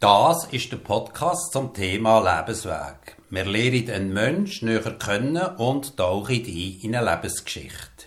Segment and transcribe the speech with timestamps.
[0.00, 3.16] Das ist der Podcast zum Thema Lebensweg.
[3.30, 8.06] Wir lernen einen Menschen näher kennen und tauchen ein in eine Lebensgeschichte.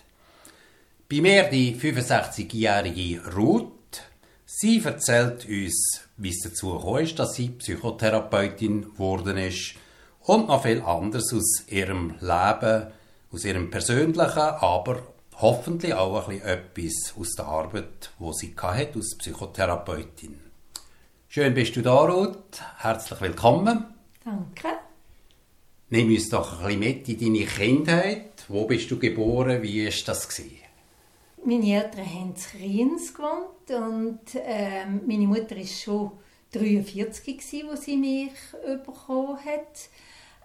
[1.10, 4.04] Bei mir die 65-jährige Ruth.
[4.46, 9.74] Sie erzählt uns, wie es dazu gekommen ist, dass sie Psychotherapeutin geworden ist
[10.20, 12.86] und noch viel anderes aus ihrem Leben,
[13.30, 15.02] aus ihrem persönlichen, aber
[15.34, 20.41] hoffentlich auch ein bisschen etwas aus der Arbeit, wo sie hatte, als Psychotherapeutin.
[21.34, 22.60] Schön bist du da, Ruth.
[22.76, 23.86] Herzlich willkommen.
[24.22, 24.68] Danke.
[25.88, 28.44] Nimm uns doch ein bisschen mit in deine Kindheit.
[28.48, 29.62] Wo bist du geboren?
[29.62, 30.28] Wie war das?
[30.28, 30.58] Gewesen?
[31.42, 36.10] Meine Eltern haben in Riens gewohnt und ähm, meine Mutter war schon
[36.52, 38.32] 43, gewesen, als sie mich
[38.84, 39.88] bekommen hat.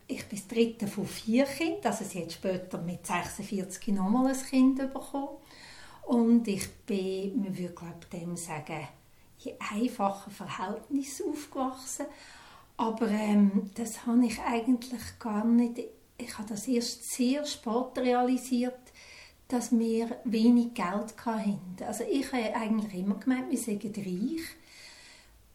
[0.07, 4.41] Ich bin das dritte von vier Kindern, also sie hat später mit 46 nochmal ein
[4.41, 5.35] Kind bekommen.
[6.05, 8.87] Und ich bin, man würde glaube dem sagen,
[9.71, 12.05] einfachen Verhältnissen aufgewachsen.
[12.77, 15.79] Aber ähm, das habe ich eigentlich gar nicht.
[16.17, 18.79] Ich habe das erst sehr spät realisiert,
[19.47, 21.59] dass wir wenig Geld hatten.
[21.85, 24.45] Also ich habe eigentlich immer gemeint, wir seien reich.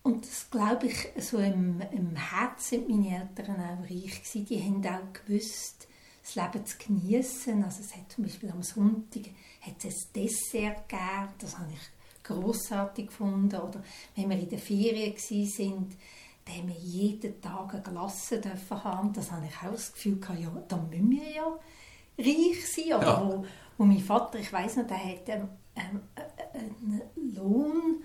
[0.02, 4.46] Und das glaube ich, so im, im Herzen sind meine Eltern auch reich gewesen.
[4.46, 5.86] Die haben auch gewusst,
[6.22, 7.62] das Leben zu genießen.
[7.62, 9.22] Also es hat zum Beispiel am Sonntag
[9.60, 13.56] hat es ein Dessert gegeben, das habe ich großartig gefunden.
[13.56, 13.82] Oder
[14.16, 15.96] wenn wir in der Ferien sind,
[16.44, 19.12] da haben wir jeden Tag eine Glasse haben.
[19.12, 21.58] Das habe ich auch das Gefühl ja, da müssen wir ja
[22.18, 22.94] reich sein.
[22.94, 23.24] Oder ja.
[23.24, 23.44] wo,
[23.78, 26.00] wo mein Vater, ich weiß noch, der hat ähm, ähm,
[26.54, 28.02] einen Lohn,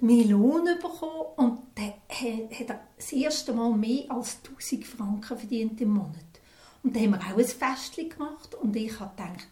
[0.00, 5.90] meinen Lohn bekommen und der hat das erste Mal mehr als 1000 Franken verdient im
[5.90, 6.14] Monat.
[6.82, 9.48] Und da haben wir auch ein Fest gemacht und ich habe gedacht,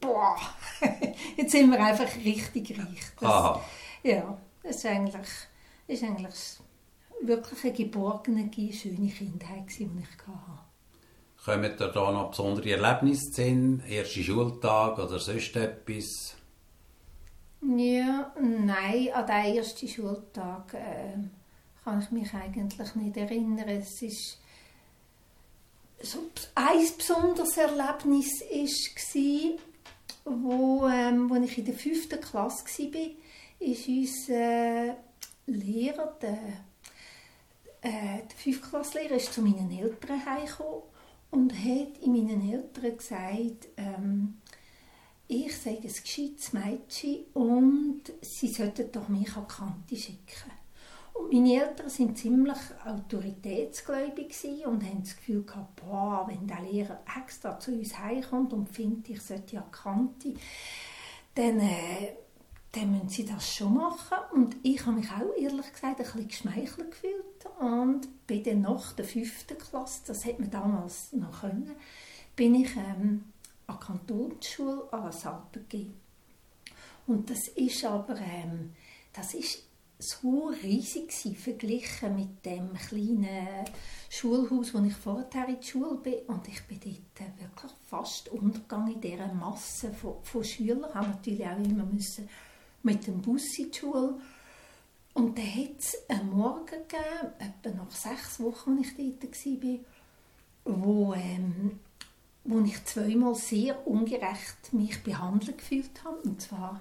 [0.00, 0.36] boah,
[1.36, 3.12] jetzt sind wir einfach richtig reich.
[3.20, 3.60] Das,
[4.02, 5.28] ja, das ist eigentlich,
[5.86, 6.34] ist eigentlich
[7.22, 10.70] wirklich eine geborgene, schöne Kindheit, die ich hatte.
[11.44, 16.34] Kommen da noch besondere Erlebnisse in Erste Schultag oder sonst etwas?
[17.62, 21.16] Ja, nein, an den ersten Schultag äh,
[21.84, 23.68] kann ich mich eigentlich nicht erinnern.
[23.68, 24.38] Es ist
[26.02, 26.18] so
[26.54, 29.69] ein besonderes Erlebnis war,
[30.24, 33.10] wo, ähm, wo ich in der fünften Klasse war,
[33.58, 34.94] ist unser äh,
[35.46, 36.38] Lehrer, der,
[37.82, 40.82] äh, der Fünftklasslehrer, ist zu meinen Eltern heimgekommen
[41.30, 44.38] und hat in meinen Eltern gesagt, ähm,
[45.28, 50.59] ich sei ein gescheites Mädchen und sie sollten doch mich an die Kante schicken.
[51.32, 54.34] Meine Eltern sind ziemlich autoritätsgläubig
[54.66, 59.08] und haben das Gefühl gehabt, boah, wenn der Lehrer extra zu uns heimkommt und findet,
[59.10, 60.34] ich sollte ja Kante,
[61.34, 62.14] dann, äh,
[62.72, 64.18] dann müssen sie das schon machen.
[64.32, 68.92] Und ich habe mich auch ehrlich gesagt ein bisschen geschmeichelt gefühlt und bin dann nach
[68.92, 71.70] der fünften Klasse, das hätte man damals noch können,
[72.36, 73.24] bin ich ähm,
[73.66, 76.00] an die Kantonsschule an Alpen gegeben.
[77.06, 78.72] Und das ist aber, ähm,
[79.12, 79.69] das ist
[80.00, 83.64] so riesig gewesen, verglichen mit dem kleinen
[84.08, 86.20] Schulhaus, wo ich vorher in die Schule bin.
[86.26, 90.90] Und ich bin dort wirklich fast untergegangen in dieser Masse von, von Schülern.
[90.90, 92.28] Ich musste natürlich auch immer müssen
[92.82, 94.20] mit dem Bus in die Schule.
[95.12, 100.76] Und dann hat es einen Morgen gegeben, etwa nach sechs Wochen, als ich dort war,
[100.76, 101.80] wo, ähm,
[102.44, 106.16] wo ich zweimal sehr ungerecht mich behandelt gefühlt habe.
[106.18, 106.80] Und zwar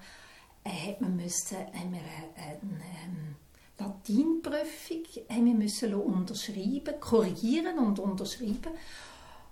[0.69, 1.99] äh, man haben wir eine,
[2.35, 3.35] eine ähm,
[3.77, 8.73] Latinprüfung haben wir müssen unterschreiben, korrigieren und unterschreiben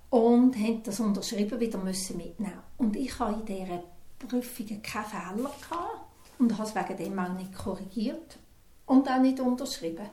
[0.09, 2.59] und haben das unterschrieben wieder müssen mitnehmen.
[2.77, 3.83] Und ich habe in dieser
[4.19, 6.07] Prüfung keinen Fehler gehabt
[6.39, 8.37] und habe es wegen dem auch nicht korrigiert
[8.85, 10.09] und auch nicht unterschrieben.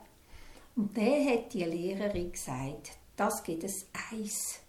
[0.75, 4.59] Und dann hat die Lehrerin gesagt, das gibt es Eis.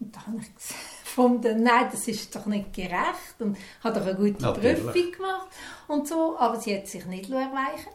[0.00, 0.46] Und da habe ich
[1.18, 3.40] gefunden, nein, das ist doch nicht gerecht.
[3.40, 4.84] Und hat doch eine gute Natürlich.
[4.84, 5.48] Prüfung gemacht
[5.88, 7.90] und so, aber sie hat sich nicht erweichen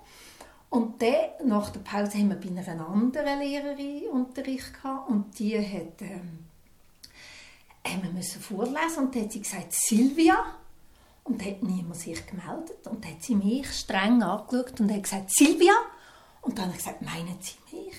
[0.69, 5.57] Und dann, nach der Pause, haben wir bei einer anderen Lehrerin Unterricht gehabt und die
[5.57, 6.45] hat, ähm,
[7.87, 10.37] haben wir müssen vorlesen und dann hat sie gesagt, Silvia.
[11.23, 15.03] Und dann hat niemand sich gemeldet und dann hat sie mich streng angeschaut und hat
[15.03, 15.73] gesagt, Silvia.
[16.41, 17.95] Und dann habe ich gesagt, meinen Sie mich?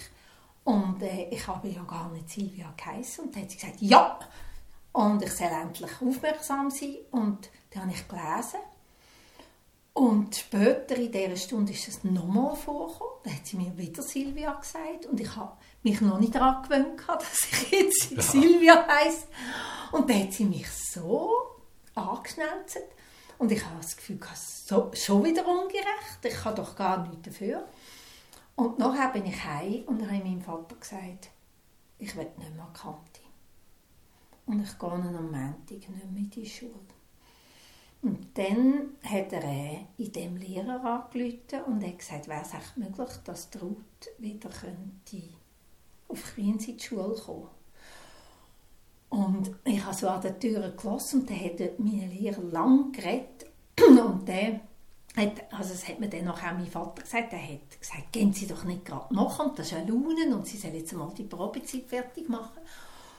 [0.65, 3.25] Und äh, ich habe ja gar nicht Silvia geheißen.
[3.25, 4.19] Und dann hat sie gesagt, ja.
[4.95, 6.99] Und ich soll endlich aufmerksam sein.
[7.11, 8.61] Und dann habe ich gelesen.
[9.93, 13.15] Und später in dieser Stunde ist es nochmal vorgekommen.
[13.25, 15.07] Da hat sie mir wieder Silvia gesagt.
[15.07, 18.23] Und ich habe mich noch nicht daran gewöhnt, dass ich jetzt ja.
[18.23, 19.27] Silvia heiße.
[19.91, 21.33] Und dann hat sie mich so
[21.97, 22.79] angeschnelzt.
[23.39, 26.21] Und ich habe das Gefühl, so, schon wieder ungerecht.
[26.23, 27.67] Ich habe doch gar nichts dafür.
[28.55, 31.31] Und nachher bin ich heim und habe meinem Vater gesagt,
[31.99, 33.24] ich will nicht mehr Kante.
[34.47, 36.73] Und ich gehe am Montag nicht mehr in die Schule.
[38.03, 42.77] Und dann hat er äh, in dem Lehrer angerufen und hat gesagt, wäre es echt
[42.77, 45.23] möglich, dass die Ruth wieder könnte
[46.09, 47.49] auf Kriens in die Schule kommen
[49.09, 53.47] Und ich habe so an der Tür gelassen und dann hat mein Lehrer lang geredet
[53.89, 54.61] und der
[55.17, 58.47] hat, also das hat mir dann auch mein Vater gesagt, er hat gesagt, gehen Sie
[58.47, 61.25] doch nicht gerade nach und das ist ja Launen und Sie sollen jetzt mal die
[61.25, 62.61] Probezeit fertig machen.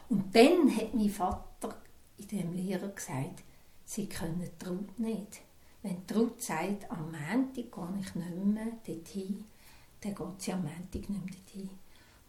[0.10, 1.82] Und dann hat mein Vater
[2.18, 3.44] in dem Lehrer gesagt,
[3.86, 5.42] Sie können Traut nicht.
[5.84, 9.46] Wenn Traut sagt, am Montag gehe ich nicht mehr dorthin,
[10.02, 11.70] dann geht sie am Montag nicht mehr dorthin.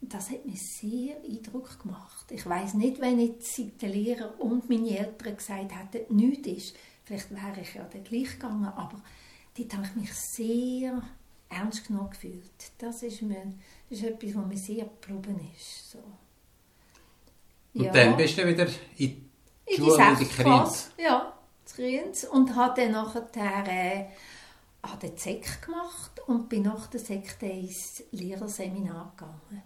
[0.03, 2.31] Und das hat mir sehr Eindruck gemacht.
[2.31, 7.31] Ich weiß nicht, wenn jetzt der Lehrer und meine Eltern gesagt hätten, nichts ist, vielleicht
[7.31, 9.03] wäre ich ja dann gleich gegangen, aber
[9.57, 11.03] dort habe ich mich sehr
[11.49, 12.73] ernst genommen gefühlt.
[12.77, 13.55] Das ist, mir,
[13.89, 15.93] das ist etwas, was mir sehr geblieben ist.
[15.93, 15.99] So.
[17.77, 17.93] Und ja.
[17.93, 19.31] dann bist du wieder in die
[19.67, 20.91] in Schule, in die Kriens?
[20.97, 21.33] Ja,
[21.67, 22.25] Kriens.
[22.25, 23.27] Und habe dann nachher
[23.67, 24.07] äh,
[25.03, 29.63] den Sek gemacht und bin nach der Sek ins Lehrerseminar gegangen.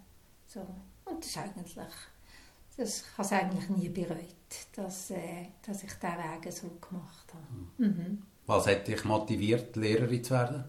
[0.46, 0.66] So.
[1.04, 1.76] Und das ist eigentlich,
[2.76, 4.16] das habe ich eigentlich nie bereut,
[4.74, 7.88] dass, äh, dass ich diesen Weg so gemacht habe.
[7.88, 8.22] Mhm.
[8.46, 10.64] Was hat dich motiviert, Lehrerin zu werden?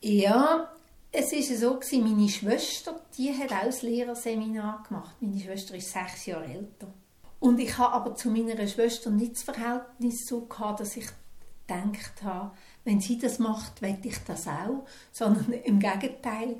[0.00, 0.72] Ja,
[1.10, 5.16] es war so, gewesen, meine Schwester, die hat auch das Lehrerseminar gemacht.
[5.20, 6.92] Meine Schwester ist sechs Jahre älter.
[7.40, 11.06] Und ich habe aber zu meiner Schwester nicht das Verhältnis so gehabt, dass ich
[11.66, 12.52] gedacht habe,
[12.84, 14.86] wenn sie das macht, will ich das auch.
[15.12, 16.56] Sondern im Gegenteil,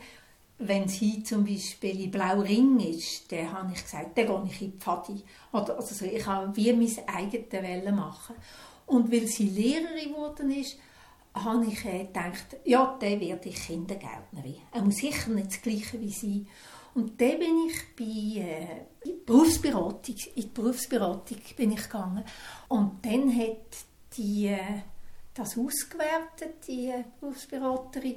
[0.58, 4.62] wenn sie zum Beispiel in Blau Ring ist, dann habe ich gesagt, dann gehe ich
[4.62, 5.22] in die Pfadi.
[5.52, 8.36] Also ich habe wie mein eigenes Welle machen.
[8.86, 10.78] Und weil sie Lehrerin geworden ist,
[11.44, 14.56] habe ich äh, gedacht, ja, dann werde ich Kindergärtnerin.
[14.72, 16.46] Er muss sicher nicht das Gleiche wie sie.
[16.94, 22.24] Und dann bin ich bei äh, in Berufsberatung, in die Berufsberatung bin ich gegangen.
[22.68, 23.76] Und dann hat
[24.16, 24.82] die äh,
[25.34, 28.16] das ausgewertet, die Berufsberaterin,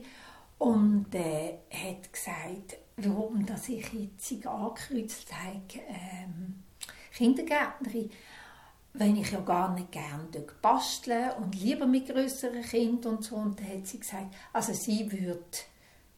[0.61, 6.63] und äh, hat gesagt, warum dass ich jetzt angekreuzt habe, ähm,
[7.11, 8.11] Kindergärtnerin
[8.93, 10.27] wenn ich ja gar nicht gerne
[10.61, 13.35] bastle und lieber mit größeren Kindern und so.
[13.35, 15.45] Und dann hat sie gesagt, also sie würde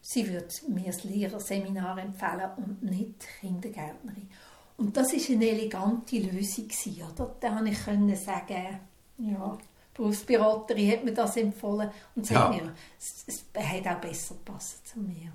[0.04, 4.28] sie würde mir das Lehrerseminar empfehlen und nicht Kindergärtnerin.
[4.76, 6.68] Und das ist eine elegante Lösung
[7.02, 7.34] oder?
[7.40, 8.80] Da konnte ich sagen,
[9.18, 12.48] ja, die Berufsberaterin hat mir das empfohlen und sie ja.
[12.48, 15.32] hat mir, es, es hat auch besser gepasst zu mir.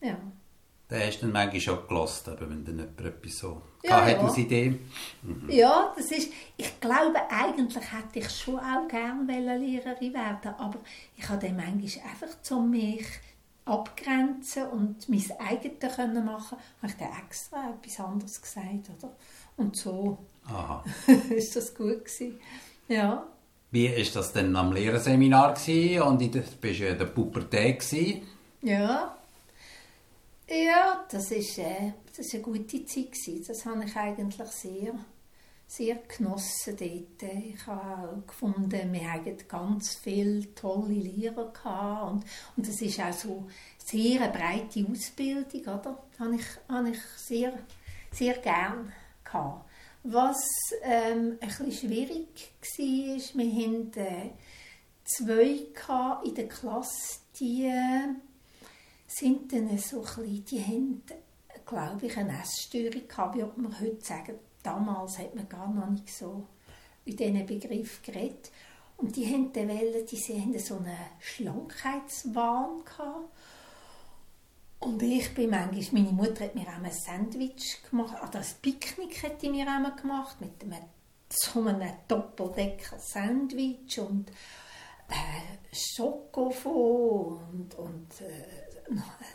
[0.00, 0.16] Ja.
[0.88, 4.20] Da hast du dann manchmal schon gelassen, wenn dann jemand etwas so ja, hat ja.
[4.20, 4.78] als Idee.
[5.22, 5.50] Mhm.
[5.50, 10.78] Ja, das ist, ich glaube, eigentlich hätte ich schon auch gerne Lehrerin werden aber
[11.16, 13.06] ich habe dann manchmal einfach zu mich
[13.66, 19.14] abgrenzen und mein eigenes können machen, habe ich dann extra etwas anderes gesagt, oder?
[19.58, 20.82] Und so Aha.
[21.28, 22.40] ist das gut gewesen.
[22.88, 23.26] Ja.
[23.70, 26.02] Wie ist das denn am Lehrerseminar gewesen?
[26.02, 28.22] und du bist ja in der Pubertät gewesen?
[28.62, 29.17] Ja.
[30.50, 33.44] Ja, das ist, äh, das ist eine gute Zeit gewesen.
[33.46, 34.94] Das habe ich eigentlich sehr,
[35.66, 37.32] sehr genossen dort.
[37.34, 42.24] Ich habe gefunden, wir hatten ganz viele tolle Lehrer und,
[42.56, 43.46] und es ist auch so
[43.76, 46.02] sehr eine breite Ausbildung, oder?
[46.12, 47.52] Das habe ich, habe ich sehr,
[48.10, 48.90] sehr gern
[49.22, 49.68] gehabt.
[50.04, 50.38] Was
[50.82, 54.30] ähm, ein bisschen schwierig war, ist, wir hatten äh,
[55.04, 55.66] zwei
[56.24, 57.70] in der Klasse, die
[59.08, 61.02] sind dann so ein die haben,
[61.66, 64.38] glaube ich, eine Essstörung gehabt, wie man heute sagen.
[64.62, 66.46] Damals hat man gar noch nicht so
[67.04, 68.50] in diesen Begriff geredet.
[68.98, 73.30] Und die haben dann wollen, die haben so einen Schlankheitswahn gehabt.
[74.80, 79.22] Und ich bin manchmal, meine Mutter hat mir auch ein Sandwich gemacht, oder ein Picknick
[79.22, 80.84] hat die mir auch gemacht, mit einem,
[81.30, 84.30] so einem Doppeldecker-Sandwich und
[85.08, 88.67] äh, Schokofon und, und äh,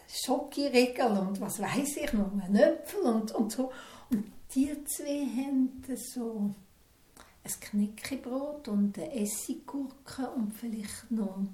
[0.08, 3.72] Schokiregel und was weiß ich noch, ein Äpfel und, und so.
[4.10, 6.54] Und die zwei haben so
[7.44, 11.46] ein Knäckebrot und eine Essiggurke und vielleicht noch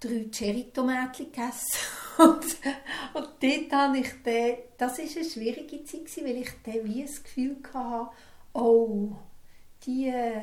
[0.00, 1.78] drei Cherry-Tomaten gegessen.
[2.18, 2.56] und,
[3.14, 7.22] und dort habe ich den, das war eine schwierige Zeit, weil ich dann wie das
[7.22, 8.10] Gefühl hatte,
[8.52, 9.12] oh,
[9.84, 10.42] die äh,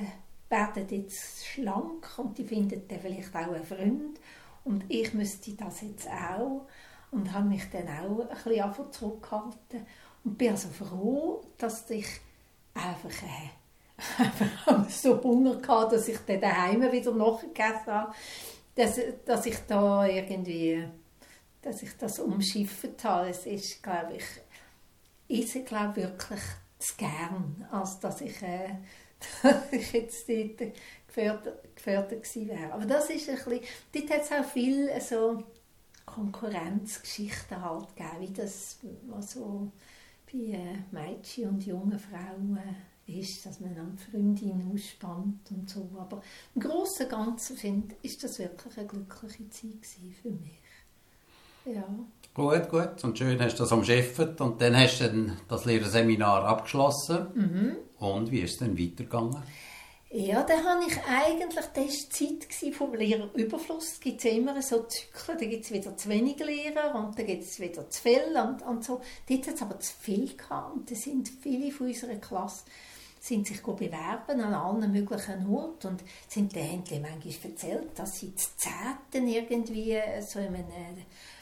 [0.49, 4.19] werden jetzt schlank und die finden dann vielleicht auch einen Freund
[4.63, 6.67] und ich müsste das jetzt auch.
[7.11, 9.85] Und habe mich dann auch ein bisschen zurückgehalten
[10.23, 12.07] und bin also froh, dass ich
[12.73, 18.13] einfach, äh, einfach so Hunger hatte, dass ich dann daheim wieder nachgegessen habe,
[18.75, 20.87] dass, dass ich da irgendwie
[21.63, 23.29] dass ich das umschifft habe.
[23.29, 24.25] Es ist, glaube ich,
[25.27, 26.41] ich glaube wirklich
[26.77, 28.75] zu gern, als dass ich, äh,
[29.41, 30.73] dass ich jetzt dort
[31.13, 32.73] gefördert, gefördert gewesen wäre.
[32.73, 33.61] Aber das ist ein bisschen,
[33.93, 35.43] dort hat es auch viel so
[36.05, 39.71] Konkurrenzgeschichten halt gegeben, wie das was so
[40.31, 42.59] bei äh, Mädchen und jungen Frauen
[43.05, 45.89] ist, dass man an Freundin ausspannt und so.
[45.97, 46.21] Aber
[46.55, 49.85] im Großen und Ganzen finde ist das wirklich eine glückliche Zeit
[50.21, 50.59] für mich.
[51.65, 51.87] Ja.
[52.33, 53.03] Gut, gut.
[53.03, 57.27] Und schön hast du das umschifft und dann hast du dann das Lehrerseminar abgeschlossen.
[57.35, 57.75] Mhm.
[57.99, 59.41] Und wie ist es dann weitergegangen?
[60.15, 63.93] Ja, da habe ich eigentlich, die Zeit vom Lehrerüberfluss.
[63.93, 67.41] Es gibt immer so Zyklen, da gibt es wieder zu wenig Lehrer und dann gibt
[67.41, 69.01] es wieder zu viel und, und so.
[69.27, 72.65] Dort hat es aber zu viel gehabt und da sind viele von unserer Klasse
[73.19, 78.35] sind sich bewerben an allen möglichen Orten und sind den Händler manchmal erzählt, dass sie
[78.35, 80.67] zu Zehnten irgendwie so in einem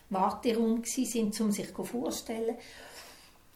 [0.09, 2.55] Warteraum sind, um sich vorzustellen.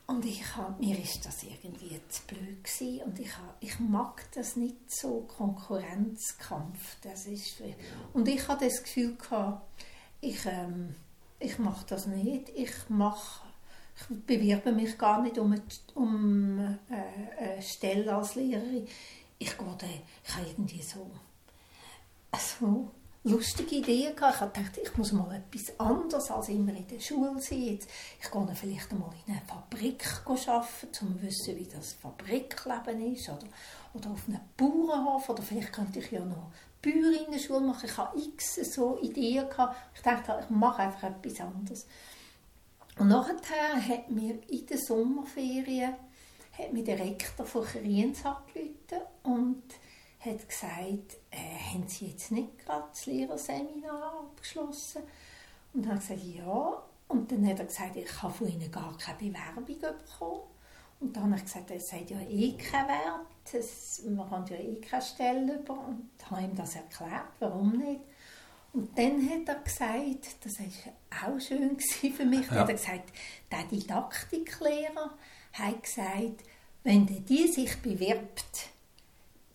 [0.07, 3.01] Und ich hab, mir ist das irgendwie zu blöd gewesen.
[3.03, 6.97] und ich, hab, ich mag das nicht so Konkurrenzkampf.
[7.01, 7.61] Das ist
[8.13, 9.65] und ich hatte das Gefühl gehabt,
[10.21, 10.95] ich, ähm,
[11.39, 12.49] ich mache das nicht.
[12.55, 13.45] Ich mache
[13.97, 16.59] ich bewerbe mich gar nicht um, eine, um
[16.89, 18.87] äh, eine Stelle als Lehrerin.
[19.39, 21.09] Ich, gehe, ich habe irgendwie so,
[22.37, 22.91] so
[23.25, 24.41] lustige Ideen gehabt.
[24.41, 27.79] Ich gedacht, ich muss mal etwas anderes als immer in der Schule sein.
[28.21, 33.27] Ich gehe vielleicht einmal in eine Fabrik arbeiten, um zu wissen, wie das Fabrikleben ist.
[33.29, 33.47] Oder,
[33.93, 35.27] oder auf einem Bauernhof.
[35.29, 36.51] Oder vielleicht könnte ich ja noch
[36.81, 37.89] Bäuerinnen-Schule machen.
[37.89, 39.75] Ich habe x so Ideen gehabt.
[39.95, 41.87] Ich dachte, ich mache einfach etwas anderes.
[42.99, 45.95] Und nachher hat mir in der Sommerferien
[46.57, 49.63] hat mir der Rektor von Kriens angerufen und
[50.19, 51.17] hat gesagt,
[51.73, 55.03] haben Sie jetzt nicht gerade das Lehrerseminar abgeschlossen?
[55.73, 56.83] Und dann habe ich gesagt, ja.
[57.07, 60.41] Und dann hat er gesagt, ich habe von Ihnen gar keine Bewerbung bekommen.
[60.99, 64.55] Und dann habe ich gesagt, das hat ja eh keinen Wert, das, man kann ja
[64.55, 65.73] eh keine Stelle über.
[65.73, 68.01] Und habe ihm das erklärt, warum nicht.
[68.73, 72.55] Und dann hat er gesagt, das war auch schön für mich, ja.
[72.55, 73.13] hat er gesagt,
[73.51, 75.11] der Didaktiklehrer
[75.53, 76.43] hat gesagt,
[76.83, 78.69] wenn die sich bewirbt,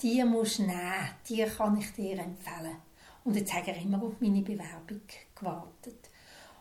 [0.02, 2.76] die musst du nehmen, die kann ich dir empfehlen.
[3.24, 5.02] Und jetzt hat er immer auf meine Bewerbung
[5.34, 6.10] gewartet.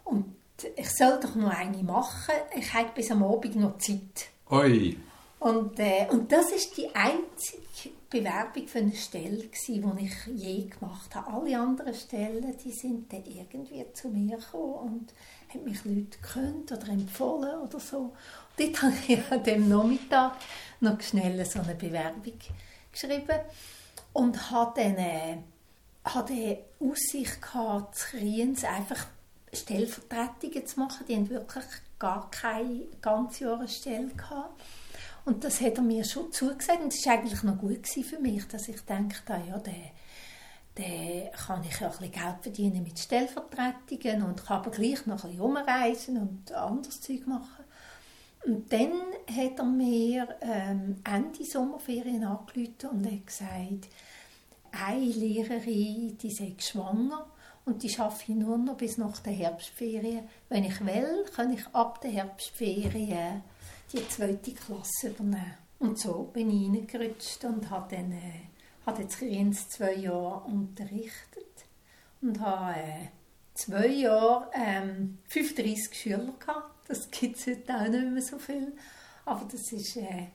[0.04, 0.36] Und
[0.76, 4.30] ich soll doch noch eine machen, ich habe bis am Abend noch Zeit.
[4.50, 4.98] Oi.
[5.40, 11.16] Und, äh, und das ist die einzige Bewerbung für eine Stelle, die ich je gemacht
[11.16, 11.32] habe.
[11.32, 15.14] Alle anderen Stellen, die sind dann irgendwie zu mir gekommen und
[15.54, 17.98] haben mich Leute gekannt oder empfohlen oder so.
[17.98, 18.14] Und
[18.58, 20.36] dort habe ich an dem Nachmittag
[20.82, 22.34] noch schnell so eine Bewerbung
[23.00, 23.40] geschrieben
[24.14, 25.38] und habe dann, äh,
[26.06, 28.18] habe Aussicht gehabt, zu
[28.68, 29.08] einfach
[29.54, 31.06] Stellvertretungen zu machen.
[31.08, 31.66] Die haben wirklich
[31.98, 34.62] gar keine ganze Jahresstelle gehabt.
[35.26, 36.82] Und das hat er mir schon zugesagt.
[36.82, 39.74] Und das war eigentlich noch gut für mich, dass ich dachte, ah, ja, der,
[40.78, 45.24] der kann ich ja ein bisschen Geld verdienen mit Stellvertretungen und kann aber gleich noch
[45.24, 47.59] ein bisschen umreisen und anderes Zeug machen.
[48.46, 48.94] Und dann
[49.28, 53.90] hat er mir ähm, Ende Sommerferien angerufen und hat gesagt,
[54.72, 57.28] eine Lehrerin, die sei schwanger
[57.66, 60.28] und die schaffe ich nur noch bis nach der Herbstferien.
[60.48, 63.44] Wenn ich will, kann ich ab der Herbstferien
[63.92, 65.58] die zweite Klasse übernehmen.
[65.80, 68.50] Und so bin ich reingerutscht und habe dann äh,
[68.86, 71.66] habe jetzt Kriens zwei Jahre unterrichtet
[72.22, 73.08] und habe äh,
[73.54, 76.79] zwei Jahre ähm, 35 Schüler gehabt.
[76.90, 78.74] Das gibt es heute auch nicht mehr so viel.
[79.24, 80.30] Aber das ist, äh,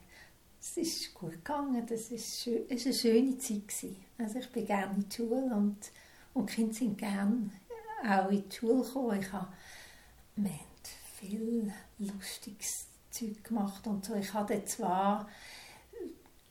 [0.61, 1.85] das ist gut gegangen.
[1.85, 3.97] Das ist, eine schöne Zeit gewesen.
[4.17, 5.79] Also ich bin gerne in die Schule und,
[6.33, 7.51] und die Kinder sind gerne
[8.09, 9.21] auch in die Schule gekommen.
[9.21, 9.49] Ich habe,
[10.37, 10.61] wir haben
[11.19, 14.15] viel Lustiges Zeug gemacht und so.
[14.15, 15.29] Ich hatte zwar,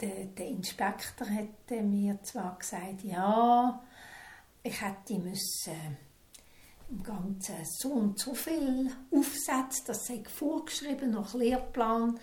[0.02, 3.82] der, der Inspektor hätte mir zwar gesagt, ja,
[4.64, 5.98] ich hätte müssen
[6.94, 12.20] im Ganzen so und so viel aufsetzen, das sei vorgeschrieben nach Lehrplan.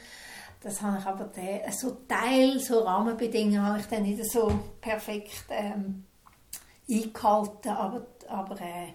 [0.60, 5.44] Das habe ich aber den, so Teil, so Rahmenbedingungen habe ich dann nicht so perfekt
[5.48, 6.04] ähm,
[6.88, 8.92] eingehalten, aber, aber äh,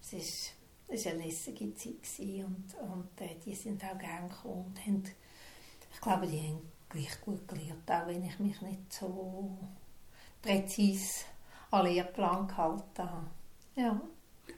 [0.00, 0.52] es ist
[0.92, 1.94] es war eine lässige Zeit
[2.44, 5.04] und, und äh, die sind auch gerne gekommen und haben,
[5.92, 9.56] ich glaube, die haben gleich gut gelernt, auch wenn ich mich nicht so
[10.42, 11.24] präzise
[11.70, 13.26] an Lehrplan gehalten habe.
[13.76, 14.00] Ja.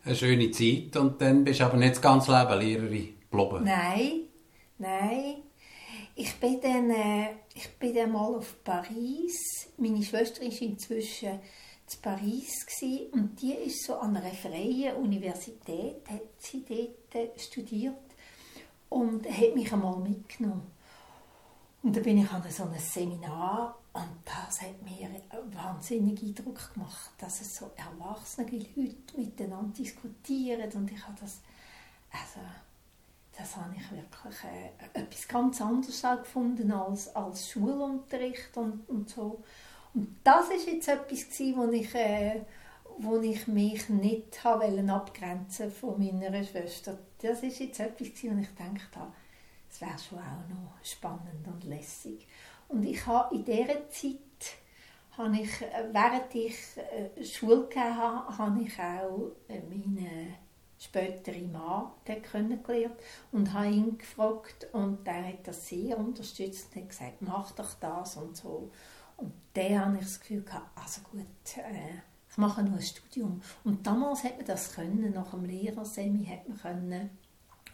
[0.04, 3.64] Eine schöne Zeit und dann bist du aber nicht das ganze Leben Lehrerin geblieben?
[3.64, 4.22] Nein,
[4.78, 5.36] nein.
[6.16, 9.70] Ich bin dann, äh, ich bin dann mal auf Paris.
[9.76, 16.02] Meine Schwester ist inzwischen in Paris gewesen, und die ist so an einer freien Universität,
[16.08, 16.64] hat sie
[17.12, 17.94] dort studiert
[18.88, 20.70] und hat mich einmal mitgenommen.
[21.82, 26.72] Und dann bin ich an so einem Seminar und das hat mir einen wahnsinnigen Eindruck
[26.72, 31.40] gemacht, dass es so erwachsene Leute miteinander diskutieren und ich habe das,
[32.10, 32.40] also
[33.36, 39.42] das habe ich wirklich äh, etwas ganz anderes gefunden als, als Schulunterricht und, und so.
[39.94, 42.42] Und das ist jetzt etwas gewesen, wo ich, äh,
[42.98, 46.98] wo ich mich nicht habe abgrenzen von meiner Schwester.
[47.20, 49.12] Das ist jetzt etwas wo ich gedacht habe,
[49.70, 52.26] es wäre schon auch noch spannend und lässig.
[52.72, 54.18] Und ich habe in dieser Zeit,
[55.18, 60.34] habe ich, während ich äh, Schule gegeben habe, habe ich auch äh, meinen
[60.78, 62.96] späteren Mann kennengelernt
[63.30, 67.74] und habe ihn gefragt und der hat das sehr unterstützt und hat gesagt, mach doch
[67.74, 68.70] das und so.
[69.18, 71.26] Und dann habe ich das Gefühl gehabt, also gut,
[71.58, 71.98] äh,
[72.30, 73.42] ich mache nur ein Studium.
[73.64, 77.10] Und damals hat man das können, nach dem Lehrersemi hat man können,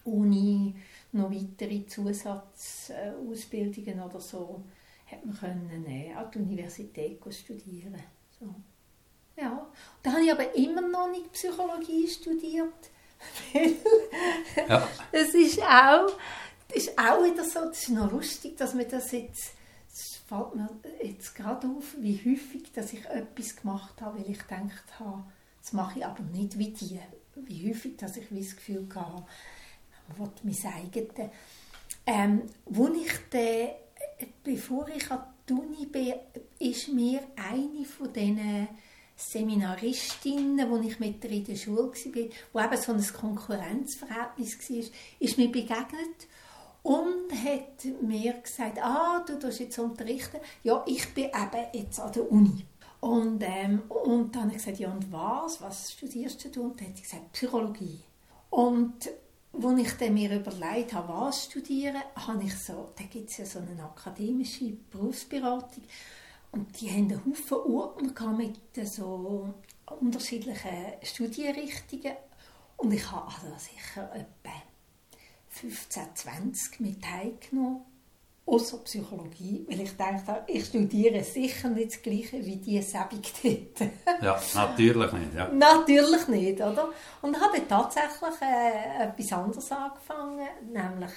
[0.04, 0.74] Uni,
[1.12, 4.64] noch weitere Zusatzausbildungen oder so,
[5.10, 8.02] hat man können äh, an die Universität studieren.
[8.38, 8.54] So.
[9.36, 9.66] Ja.
[10.02, 12.90] Da habe ich aber immer noch nicht Psychologie studiert.
[14.68, 14.88] ja.
[15.12, 16.10] Es ist auch,
[16.68, 19.52] das ist auch wieder so, das ist noch lustig, dass mir das jetzt,
[19.90, 20.68] es fällt mir
[21.02, 25.24] jetzt gerade auf, wie häufig, dass ich etwas gemacht habe, weil ich gedacht habe,
[25.60, 27.00] das mache ich aber nicht wie die.
[27.34, 29.24] Wie häufig, dass ich das Gefühl habe,
[30.10, 31.30] ich mein eigenes.
[32.06, 33.70] Ähm, wo ich de,
[34.42, 36.14] bevor ich an die Uni bin,
[36.58, 38.68] ist mir eine von diesen
[39.16, 44.84] Seminaristinnen, wo ich mit in der Schule war, wo eben so ein Konkurrenzverhältnis war,
[45.18, 46.28] ist mir begegnet
[46.82, 50.38] und hat mir gesagt, ah, du tust jetzt unterrichten.
[50.62, 52.64] Ja, ich bin eben jetzt an der Uni.
[53.00, 55.60] Und, ähm, und dann habe ich gesagt, ja und was?
[55.60, 56.62] Was studierst du?
[56.62, 58.00] Und dann hat sie gesagt, Psychologie.
[58.50, 59.10] Und
[59.52, 63.46] als ich dann mir überlegt habe, was studieren, habe ich so, da gibt es ja
[63.46, 65.84] so eine akademische Berufsberatung
[66.52, 69.54] und die haben einen Haufen Ordner mit so
[70.00, 72.16] unterschiedlichen Studienrichtungen
[72.76, 74.52] und ich habe also sicher etwa
[75.48, 77.87] 15, 20 mit teilgenommen
[78.48, 83.90] außer Psychologie, weil ich dachte, ich studiere sicher nicht das Gleiche wie die dort.
[84.22, 85.34] ja, natürlich nicht.
[85.34, 85.48] Ja.
[85.48, 86.88] Natürlich nicht, oder?
[87.20, 91.12] Und habe tatsächlich äh, etwas anderes angefangen, nämlich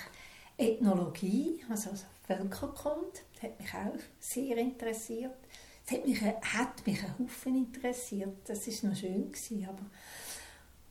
[0.58, 1.92] Ethnologie, also
[2.28, 3.20] Völkerkunde.
[3.34, 5.38] Das hat mich auch sehr interessiert.
[5.86, 8.38] Es hat mich, hat mich einen Haufen interessiert.
[8.46, 9.86] Das war noch schön, gewesen, aber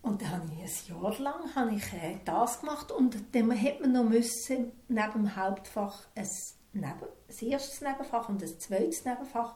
[0.03, 3.81] und dann habe ich ein Jahr lang habe ich äh, das gemacht und dann hat
[3.81, 6.29] man noch müssen, neben dem Hauptfach ein,
[6.73, 6.89] neben,
[7.29, 9.55] ein erstes Nebenfach und ein zweites Nebenfach.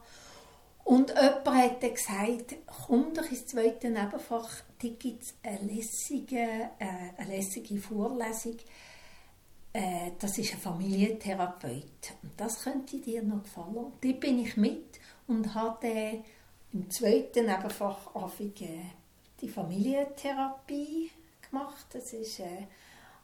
[0.84, 4.50] Und jemand hat dann gesagt, komm doch ins zweite Nebenfach,
[4.82, 6.36] da gibt es eine lässige,
[6.78, 8.56] äh, eine lässige Vorlesung.
[9.72, 12.12] Äh, das ist ein Familientherapeut.
[12.22, 13.92] Und das könnte dir noch gefallen.
[14.02, 16.22] Da bin ich mit und habe
[16.74, 18.90] im zweiten Nebenfach angefangen,
[19.44, 21.10] die Familientherapie
[21.48, 21.86] gemacht.
[21.92, 22.66] Das ist, äh,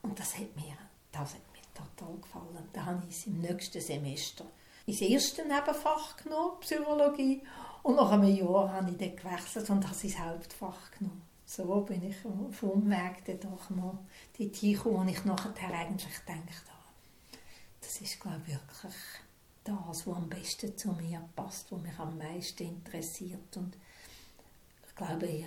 [0.02, 0.76] und das hat, mir,
[1.12, 2.68] das hat mir total gefallen.
[2.72, 4.44] Da habe ich es im nächsten Semester
[4.86, 7.42] ins erste Nebenfach genommen, Psychologie.
[7.82, 11.22] Und nach einem Jahr habe ich dann gewechselt und habe ins Hauptfach genommen.
[11.46, 13.98] So bin ich auf Umweg dann doch noch
[14.38, 17.40] dorthin gekommen, wo ich nachher eigentlich gedacht habe,
[17.80, 18.94] das ist, glaube ich, wirklich
[19.64, 23.56] das, was am besten zu mir passt, was mich am meisten interessiert.
[23.56, 23.76] Und
[24.86, 25.44] ich glaube,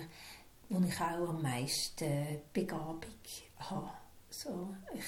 [0.74, 3.04] wo ich auch am meisten Begabung
[3.58, 3.90] habe.
[4.30, 5.04] So, ich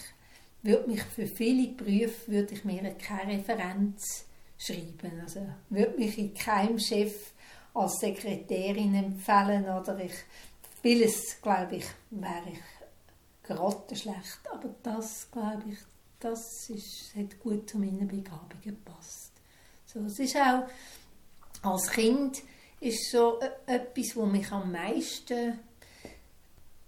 [0.63, 4.27] würde mich für viele Berufe würde ich mir keine Referenz
[4.59, 5.21] schreiben.
[5.21, 7.33] Also würde mich in keinem Chef
[7.75, 10.15] als Sekretärin empfehlen oder ich
[10.83, 15.79] vieles glaube ich wäre ich grottenschlecht, aber das glaube ich
[16.19, 19.33] das ist, hat gut zu meinen Begabungen gepasst.
[19.85, 20.67] So, es ist auch
[21.63, 22.43] als Kind
[22.87, 25.59] ist so e-, etwas, was mich am meisten,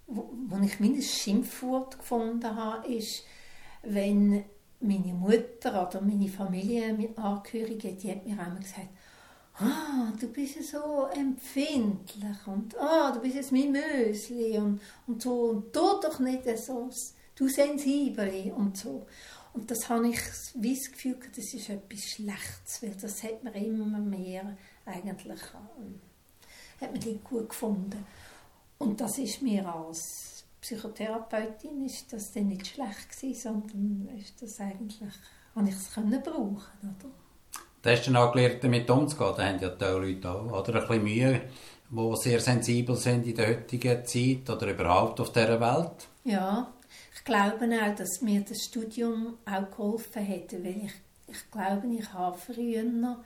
[0.07, 3.25] wo, wo ich mindestens Schimpfwort gefunden habe, ist,
[3.83, 4.45] wenn
[4.81, 8.89] meine Mutter oder meine Familienangehörige, die hat mir einmal gesagt,
[9.59, 15.23] ah, du bist ja so empfindlich und ah, du bist jetzt mein Mösli und, und
[15.23, 16.89] so und tu doch nicht so,
[17.35, 19.07] du sensibel und so.
[19.53, 20.21] Und das habe ich
[20.55, 24.57] wie das Gefühl, das ist etwas Schlechtes, weil das hat mir immer mehr
[24.89, 25.41] eigentlich
[25.79, 26.01] ähm,
[26.81, 28.05] hat man die gut gefunden.
[28.79, 34.61] Und das ist mir als Psychotherapeutin ist das dann nicht schlecht gewesen, sondern ist das
[34.61, 35.13] eigentlich,
[35.55, 37.11] habe ich es können brauchen, oder?
[37.81, 39.35] Da hast du dann auch gelernt, damit umzugehen.
[39.37, 40.83] Da haben ja die Leute auch oder?
[40.83, 41.41] ein bisschen Mühe,
[41.91, 46.09] die sehr sensibel sind in der heutigen Zeit oder überhaupt auf dieser Welt?
[46.25, 46.73] Ja,
[47.15, 50.93] ich glaube auch, dass mir das Studium auch geholfen hätte, weil ich,
[51.29, 53.19] ich glaube, ich habe früher noch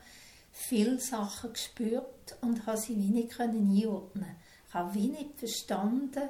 [0.53, 4.37] viele Sachen gespürt und habe sie wie nicht einordnen
[4.67, 6.29] Ich habe wie nicht verstanden,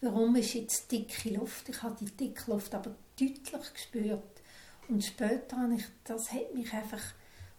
[0.00, 1.68] warum ist jetzt dicke Luft.
[1.68, 4.42] Ich habe die dicke Luft aber deutlich gespürt.
[4.88, 7.02] Und später habe ich, das hat mich einfach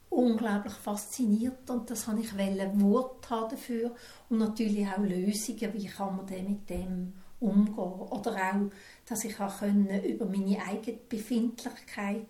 [0.10, 3.96] unglaublich fasziniert und das habe ich wollen, Wort haben dafür
[4.30, 8.72] und natürlich auch Lösungen, wie kann man denn mit dem umgehen oder auch,
[9.06, 12.26] dass ich auch über meine eigene Befindlichkeit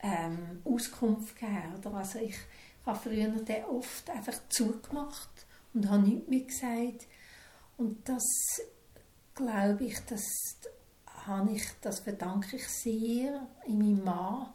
[0.00, 2.36] ähm, Auskunft geben oder also ich
[2.84, 3.32] habe früher
[3.70, 7.06] oft einfach zugemacht und habe nichts mehr gesagt
[7.76, 8.24] und das
[9.34, 10.24] glaube ich, das
[11.52, 14.48] ich, das verdanke ich sehr in meinem Mann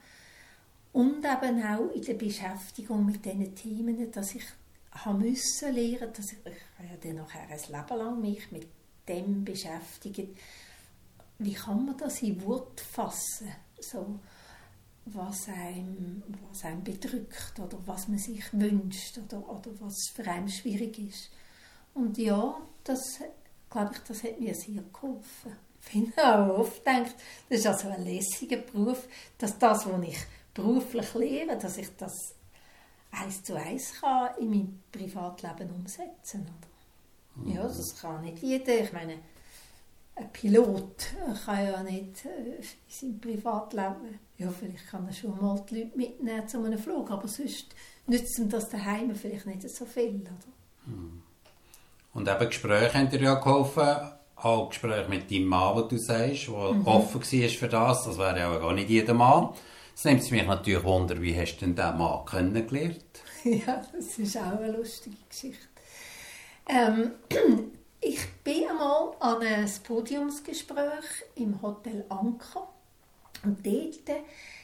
[0.92, 4.44] und eben auch in der Beschäftigung mit diesen Themen, dass ich
[4.92, 8.68] habe müssen lernen, dass ich, ich ja dann nachher ein Leben lang mich mit
[9.08, 10.36] dem beschäftigen.
[11.40, 13.52] Wie kann man das in Wort fassen?
[13.80, 14.20] So,
[15.13, 20.50] was einem, was einem bedrückt oder was man sich wünscht oder, oder was für einen
[20.50, 21.30] schwierig ist.
[21.93, 23.20] Und ja, das
[23.70, 25.56] glaube ich, das hat mir sehr geholfen.
[25.80, 27.15] Ich finde auch oft denkt,
[27.48, 30.17] das ist also ein lässiger Beruf, dass das, was ich
[30.54, 32.36] beruflich lehre, dass ich das
[33.12, 37.46] eins zu eins kann in meinem Privatleben umsetzen oder?
[37.46, 37.52] Mhm.
[37.56, 38.80] Ja, das kann nicht jeder.
[38.80, 39.20] Ich meine,
[40.17, 41.08] ein Pilot
[41.45, 45.97] kann ja nicht äh, in seinem Privatleben, ja, vielleicht kann er schon mal die Leute
[45.97, 47.67] mitnehmen zu einem Flug, aber sonst
[48.08, 50.93] nützt ihm das daheim vielleicht nicht so viel, oder?
[50.93, 51.21] Mhm.
[52.13, 56.47] Und eben Gespräche haben dir ja geholfen, auch Gespräche mit deinem Mann, wie du sagst,
[56.47, 56.88] der mhm.
[56.88, 59.49] offen war für das, das wäre ja auch gar nicht jeder Mann.
[59.91, 63.23] Jetzt nimmt mich natürlich Wunder, wie hast du denn diesen Mann kennengelernt?
[63.43, 65.67] ja, das ist auch eine lustige Geschichte.
[66.69, 67.12] Ähm,
[68.01, 72.67] ich bin einmal an einem Podiumsgespräch im Hotel Anker
[73.43, 74.10] und dort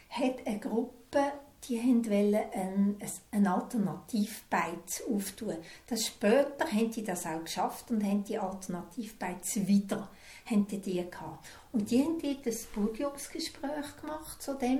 [0.09, 1.33] hat eine Gruppe
[1.69, 2.97] die wollten ein,
[3.31, 5.55] ein Alternativbeiz auftun.
[5.87, 10.09] Das später haben die das auch geschafft und haben die Alternativbeiz wieder
[10.45, 11.47] haben die, die gehabt.
[11.71, 14.79] Und die haben dort ein Podiumsgespräch gemacht zu dem.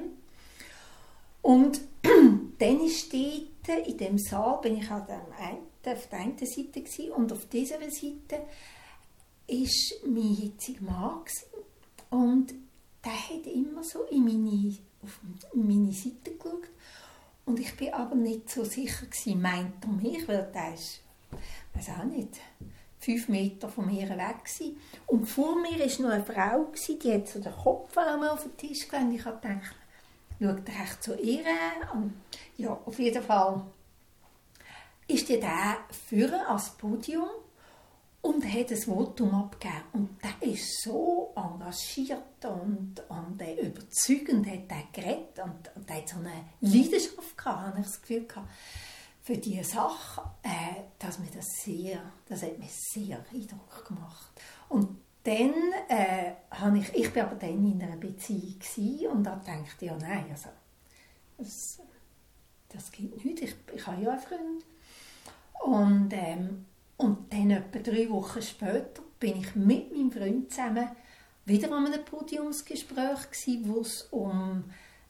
[1.41, 1.81] Und
[2.59, 4.89] dann steht in dem Saal, bin ich
[5.91, 8.46] auf der einen Seite gewesen, und auf dieser Seite
[9.48, 11.24] ist mein jetziger Mann
[12.10, 12.54] und
[13.04, 15.19] der hat immer so in meine auf
[15.54, 16.69] meine Seite geschaut.
[17.46, 21.02] Und ich bin aber nicht so sicher gewesen, meint er mich, weil der ist,
[21.74, 22.39] weiß auch nicht,
[23.00, 24.78] fünf Meter von mir weg gewesen.
[25.08, 28.58] Und vor mir war noch eine Frau, gewesen, die hat so den Kopf auf den
[28.58, 29.13] Tisch gelegt.
[29.13, 29.76] Ich gedacht,
[30.39, 31.43] schaut er echt zu ihr
[31.93, 32.13] Und
[32.58, 33.62] ja, auf jeden Fall
[35.13, 37.30] ist der da führen als Podium
[38.21, 39.84] und hat ein Votum abgegeben.
[39.93, 46.17] Und der ist so engagiert und, und überzeugend hat er geredet und, und hat so
[46.17, 48.49] eine Leidenschaft gehabt, habe ich das Gefühl gehabt,
[49.21, 54.41] für diese Sache, äh, dass mir das sehr, das hat mir sehr Eindruck gemacht.
[54.69, 55.54] Und dann
[55.88, 60.26] äh, habe ich, ich bin aber dann in einer Beziehung und da dachte ja nein,
[60.30, 60.49] also
[61.38, 61.82] das,
[62.69, 64.65] das geht nicht, ich, ich habe ja einen Freund.
[65.61, 66.65] Und ähm,
[66.97, 70.89] und dann etwa drei Wochen später bin ich mit meinem Freund zusammen
[71.45, 74.63] wieder an einem Podiumsgespräch gewesen, wo es um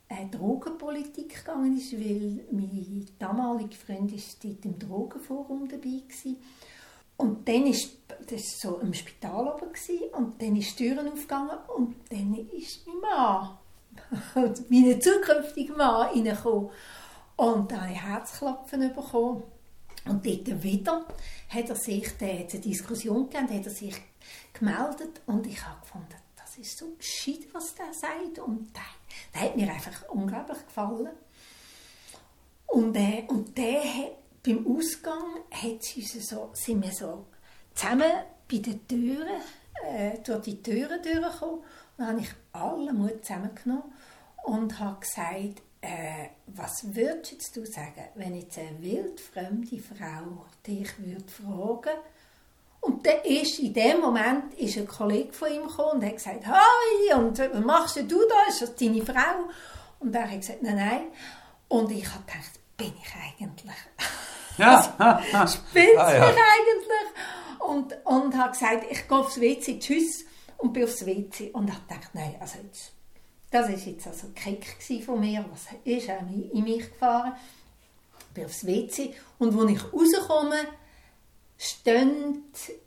[0.10, 6.36] äh, Drogenpolitik gegangen ist, weil mein damaliger Freund ist dort im Drogenforum dabei war.
[7.18, 11.58] Und dann ist das so im Spital oben gewesen, und dann ist die Türen aufgegangen
[11.76, 13.58] und dann ist mein Mann,
[14.70, 16.70] mein zukünftiger Mann, reingekommen.
[17.36, 19.44] Und da habe ich Herzklopfen bekommen.
[20.06, 21.06] Und dort wieder
[21.50, 23.96] hat er sich, eine Diskussion gegeben, hat er sich
[24.54, 28.82] gemeldet und ich habe gefunden, das ist so gescheit, was der sagt und der,
[29.34, 31.10] der hat mir einfach unglaublich gefallen.
[32.68, 37.26] Und, äh, und der hat, beim Ausgang hat sie so, sind wir so
[37.74, 38.12] zusammen
[38.50, 39.42] bei den Türen,
[39.88, 41.64] äh, durch die Türen durchgekommen und
[41.98, 43.94] dann habe ich alle Mut zusammengenommen
[44.44, 51.28] und habe gesagt, äh, was würdest du sagen, wenn jetzt eine wildfremde Frau dich würde
[51.28, 52.00] fragen
[52.80, 56.46] und dann ist in dem Moment ist ein Kollege von ihm gekommen und hat gesagt,
[56.46, 58.50] «Hi, und was machst du da?
[58.50, 59.50] Ist das deine Frau?»
[60.00, 61.02] Und er hat gesagt, «Nein, nein.»
[61.68, 63.76] Und ich habe gedacht, «Bin ich eigentlich?»
[64.58, 64.84] Ja.
[65.48, 66.28] Spinnt ah, ja.
[66.28, 67.60] eigentlich?
[67.60, 70.26] Und, und habe gesagt, «Ich gehe aufs WC, tschüss.»
[70.58, 72.94] Und bin aufs WC und habe gedacht, «Nein, also jetzt
[73.54, 77.34] das war jetzt also Kick von mir, was ist auch in mich gefahren.
[78.20, 80.60] Ich bin aufs WC und als ich rauskomme,
[81.56, 82.46] stehen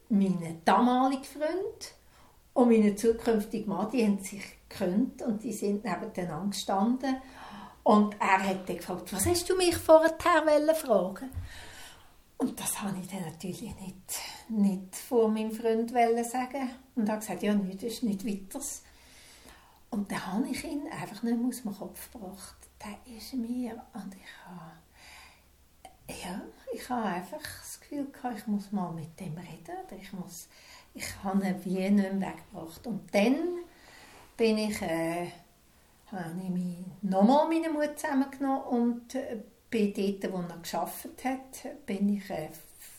[0.08, 1.94] meine damalige Freund
[2.52, 7.16] und meine zukünftige Mann, die haben sich gekannt und die sind nebeneinander gestanden.
[7.84, 10.16] Und er hat dann gefragt, was hast du mich vorher
[10.74, 11.30] fragen
[12.38, 17.20] Und das habe ich dann natürlich nicht, nicht vor meinem Freund sagen Und er hat
[17.20, 18.60] gesagt, ja, nichts, das ist nicht weiter.
[19.90, 22.56] Und dann habe ich ihn einfach nicht aus dem Kopf gebracht.
[22.82, 24.72] Der ist mir und ich habe,
[26.08, 26.40] ja,
[26.72, 30.00] ich habe einfach das Gefühl gehabt, ich muss mal mit dem reden.
[30.00, 30.48] Ich, muss,
[30.94, 32.86] ich habe ihn wie nicht mehr weggebracht.
[32.86, 33.36] Und dann
[34.36, 35.30] bin ich, äh,
[36.12, 39.16] habe ich mich nochmal meinen Mut zusammengenommen und
[39.70, 42.50] bei dort, wo er gearbeitet hat, bin ich äh,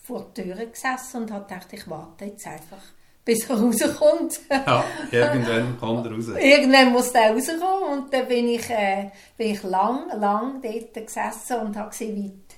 [0.04, 2.84] vor der Tür gesessen und habe gedacht, ich warte jetzt einfach
[3.27, 4.39] bis er rauskommt.
[4.49, 6.27] ja, irgendwann kommt er raus.
[6.39, 11.57] irgendwann muss er rauskommen und dann bin ich, äh, bin ich lang, lang dort gesessen
[11.57, 12.55] und habe gesehen, wie die,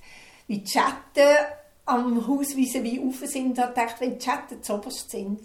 [0.47, 1.37] wie die Schatten
[1.85, 3.47] am Haus wie auf sind.
[3.47, 5.41] Und dachte, wenn die Schatten zuoberst sind,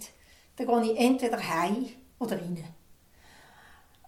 [0.56, 1.86] dann gehe ich entweder heim
[2.18, 2.62] oder rein.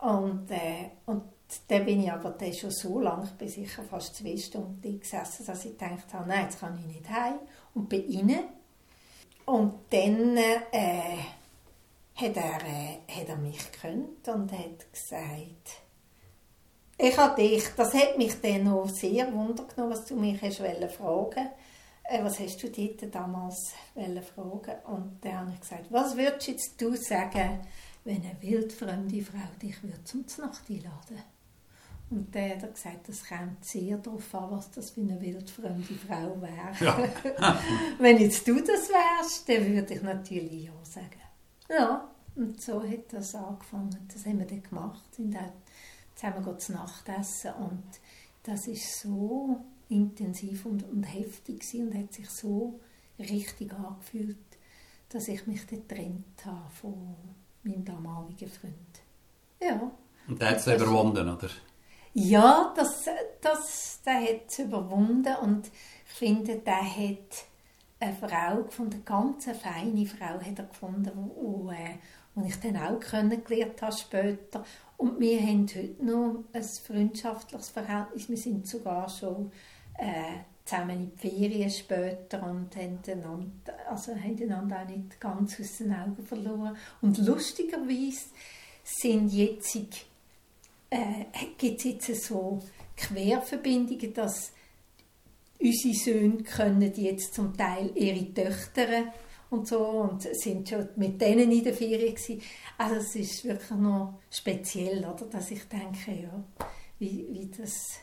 [0.00, 1.22] Und, äh, und
[1.68, 5.46] dann bin ich aber dann schon so lange, ich bin sicher fast zwei Stunden gesessen,
[5.46, 7.38] dass ich gedacht habe, nein, jetzt kann ich nicht heim.
[7.72, 8.44] Und bin rein
[9.46, 11.18] und dann äh,
[12.14, 15.82] hat, er, äh, hat er mich gekannt und hat gesagt,
[16.98, 21.50] ich habe dich, das hat mich dann auch sehr wundergenommen, was du mich hast fragen.
[22.04, 24.80] Äh, was hast du dort damals fragen?
[24.86, 27.60] Und dann habe ich gesagt, was würdest jetzt du sagen,
[28.04, 31.35] wenn eine wildfremde Frau dich zum Nacht einladen
[32.08, 36.40] und dann hat gesagt, das kommt sehr darauf an, was das für eine wildfremde Frau
[36.40, 36.72] wäre.
[36.80, 37.58] Ja.
[37.98, 41.20] Wenn jetzt du das wärst, dann würde ich natürlich ja sagen.
[41.68, 44.08] Ja, und so hat das angefangen.
[44.12, 45.02] Das haben wir dann gemacht.
[45.14, 45.50] Sind dann
[46.14, 47.84] zusammen zu Nacht essen und
[48.44, 52.78] das ist so intensiv und, und heftig und hat sich so
[53.18, 54.36] richtig angefühlt,
[55.08, 57.16] dass ich mich dann getrennt habe von
[57.64, 58.74] meinem damaligen Freund.
[59.60, 59.90] Ja.
[60.28, 61.48] Und der hat es überwunden, oder?
[62.18, 63.04] Ja, das,
[63.42, 67.44] das, der hat es überwunden und ich finde, der hat
[68.00, 71.96] eine Frau gefunden, eine ganz feine Frau hat er gefunden, wo, äh,
[72.34, 74.64] wo ich dann auch kennengelernt habe später.
[74.96, 78.30] Und wir haben heute noch ein freundschaftliches Verhältnis.
[78.30, 79.52] Wir sind sogar schon
[79.98, 85.60] äh, zusammen in die Ferien später und haben einander, also haben einander auch nicht ganz
[85.60, 86.78] aus den Augen verloren.
[87.02, 88.30] Und lustigerweise
[88.82, 90.06] sind jetzt
[90.90, 91.24] äh,
[91.58, 92.62] gibt es jetzt so
[92.96, 94.52] Querverbindungen, dass
[95.58, 99.12] unsere Söhne können jetzt zum Teil ihre Töchter
[99.50, 102.42] und so und sind schon mit denen in der Ferien gewesen.
[102.78, 106.44] Also es ist wirklich noch speziell, oder, dass ich denke, ja,
[106.98, 108.00] wie, wie das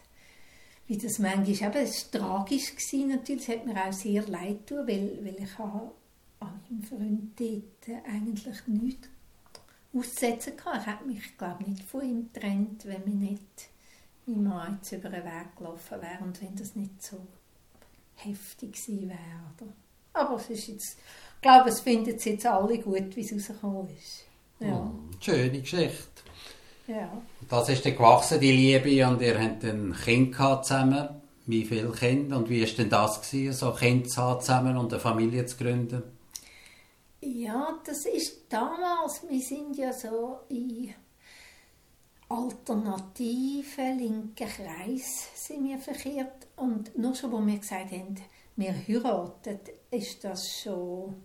[0.87, 1.69] wie das manchmal.
[1.69, 5.35] Aber es war tragisch gewesen, natürlich, es hat mir auch sehr leid getan, weil, weil
[5.41, 5.91] ich habe
[6.39, 9.09] an meinem Freund dort eigentlich nichts
[9.95, 10.79] aussetzen kann.
[10.79, 13.69] Ich hätte mich, glaube nicht von ihm getrennt, wenn mir nicht
[14.25, 17.17] mein Mann jetzt über den Weg gelaufen wäre und wenn das nicht so
[18.15, 19.71] heftig gewesen wäre.
[20.13, 20.97] Aber es ist jetzt,
[21.35, 24.25] ich glaube, es finden es jetzt alle gut, wie es rausgekommen ist.
[24.59, 24.79] Ja.
[24.79, 26.07] Oh, schöne Geschichte.
[26.87, 27.11] Ja.
[27.49, 31.09] Das ist dann gewachsen, die Liebe, und ihr habt ein Kind zusammen.
[31.45, 32.37] Wie viele Kinder?
[32.37, 35.45] Und wie war denn das, gewesen, so ein Kind zu haben zusammen und eine Familie
[35.45, 36.03] zu gründen?
[37.25, 40.93] Ja, das ist damals, wir sind ja so in
[42.27, 48.15] alternativen linken Kreis sind wir verkehrt und nur schon, wo wir gesagt haben,
[48.57, 49.59] wir heiraten,
[49.89, 51.15] ist das schon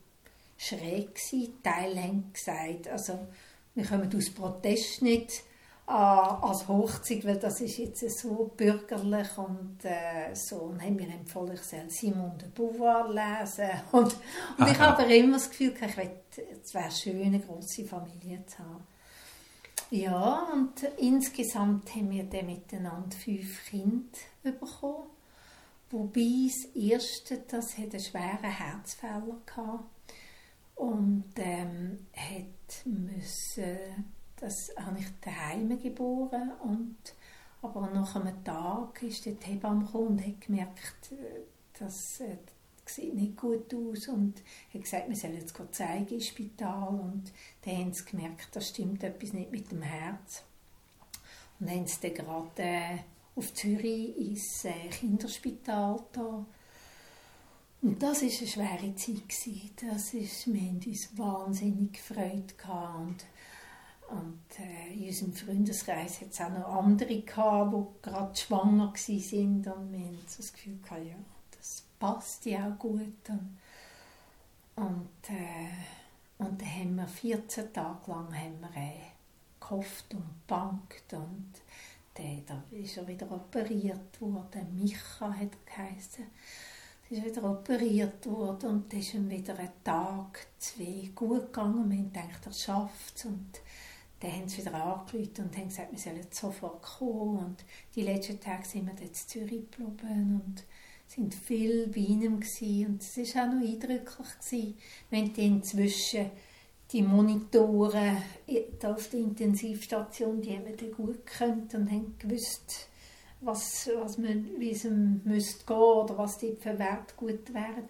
[0.57, 1.61] schräg gewesen.
[1.65, 3.19] Teil haben gesagt, also
[3.75, 5.43] wir kommen aus Protest nicht
[5.89, 10.57] als Hochzeit, weil das ist jetzt so bürgerlich und äh, so.
[10.57, 13.71] Und haben mir empfohlen, ich soll Simon de Beauvoir lesen.
[13.93, 14.15] Und,
[14.59, 18.59] und ich habe immer das Gefühl, ich wette, es wäre schön, eine große Familie zu
[18.59, 18.87] haben.
[19.91, 25.09] Ja, und insgesamt haben wir dann miteinander fünf Kinder bekommen.
[25.91, 29.85] Wobei das erste, das hat einen schweren Herzfehler gehabt
[30.75, 36.97] und ähm, hat müssen das habe ich daheim geboren und
[37.61, 41.41] aber nach einem Tag ist die Hebamme gekommen und hat gemerkt, äh,
[41.79, 42.37] das äh,
[42.87, 47.77] sieht nicht gut aus und hat gesagt, wir sollen jetzt zeigen ins Spital und dann
[47.77, 50.45] haben sie gemerkt, da stimmt etwas nicht mit dem Herz
[51.59, 52.99] und dann haben sie dann gerade äh,
[53.35, 56.47] auf Zürich ins äh, Kinderspital da
[57.81, 59.89] und das war eine schwere Zeit.
[59.89, 62.55] Das ist, wir haben uns wahnsinnig gefreut.
[62.99, 63.25] Und
[64.09, 69.57] und äh, in unserem Freundeskreis hat es auch noch andere gehabt, die gerade schwanger waren.
[69.57, 71.15] Und wir haben so das Gefühl gehabt, ja,
[71.57, 73.29] das passt ja auch gut.
[73.29, 73.59] Und,
[74.77, 79.11] Und, äh, und dann haben wir 14 Tage lang haben wir, äh,
[79.61, 81.53] gehofft und bangt und
[82.15, 84.75] dann, da ist er wieder operiert worden.
[84.75, 86.25] Micha hat er geheißen.
[87.11, 91.91] Er ist wieder operiert worden und dann ist ihm wieder ein Tag, zwei gut gegangen.
[91.91, 93.27] Wir haben gedacht, er schafft es.
[94.21, 97.39] Dann haben sie wieder angerufen und haben gesagt, wir sollen sofort kommen.
[97.39, 100.65] Und die letzten Tage sind wir dann in Zürich geblieben und
[101.07, 102.87] sind viel bei ihm gewesen.
[102.87, 104.29] Und es war auch noch eindrücklich.
[104.41, 104.79] Gewesen.
[105.11, 106.31] Wir haben inzwischen
[106.93, 108.17] die Monitore
[108.83, 112.89] auf der Intensivstation, die haben wir gut gekannt und haben gewusst,
[113.41, 117.89] was, was man, wie es müsste gehen oder was die für Werte gut wären.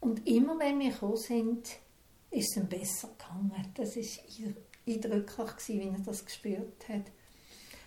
[0.00, 1.68] Und immer wenn wir gekommen sind,
[2.30, 3.72] ist es besser gegangen.
[3.74, 4.52] Das war
[4.88, 7.04] eindrücklich, gewesen, wie er das gespürt hat.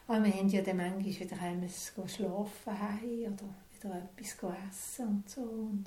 [0.07, 4.37] Aber wir haben ja dann manchmal wieder heim schlafen heim oder wieder etwas
[4.69, 5.41] essen und so.
[5.41, 5.85] Und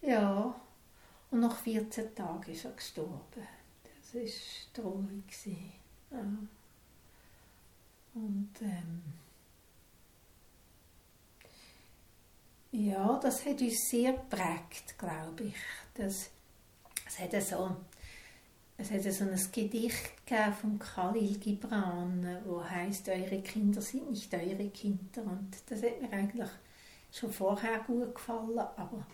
[0.00, 0.54] ja,
[1.30, 3.46] und nach 14 Tagen ist er gestorben.
[3.82, 5.58] Das war traurig.
[6.10, 6.18] Ja.
[8.14, 9.02] Und ähm,
[12.76, 15.54] Ja, das hat uns sehr geprägt, glaube ich.
[15.94, 16.28] Das,
[17.06, 17.76] es hat so,
[18.76, 20.12] es hat so ein Gedicht
[20.60, 25.22] von Khalil Gibran, wo heißt Eure Kinder sind nicht eure Kinder.
[25.22, 26.50] Und das hat mir eigentlich
[27.12, 29.06] schon vorher gut gefallen, aber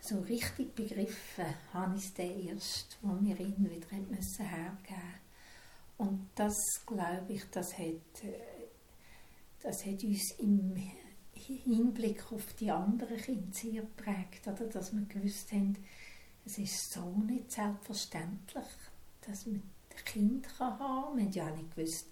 [0.00, 4.46] so richtig begriffen habe ich es dann erst, wo wir ihn wieder hergeben müssen
[5.96, 6.54] Und das,
[6.86, 8.68] glaube ich, das hat, äh,
[9.62, 10.76] das hat uns im
[11.32, 14.66] Hinblick auf die anderen Kinder sehr prägt, oder?
[14.66, 15.76] dass wir gewusst haben,
[16.44, 18.64] es ist so nicht selbstverständlich,
[19.26, 19.56] dass man
[19.90, 21.16] ein Kind haben kann.
[21.16, 22.06] Wir haben ja auch nicht gewusst,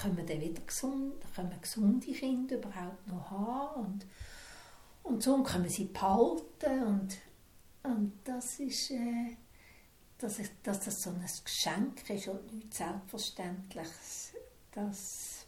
[0.00, 4.06] können wir dann wieder gesund, können wir gesunde Kinder überhaupt noch haben und,
[5.02, 7.18] und so können wir sie behalten und,
[7.84, 9.36] und das ist, äh,
[10.18, 14.32] dass, dass das so ein Geschenk ist und nichts Selbstverständliches,
[14.72, 15.46] das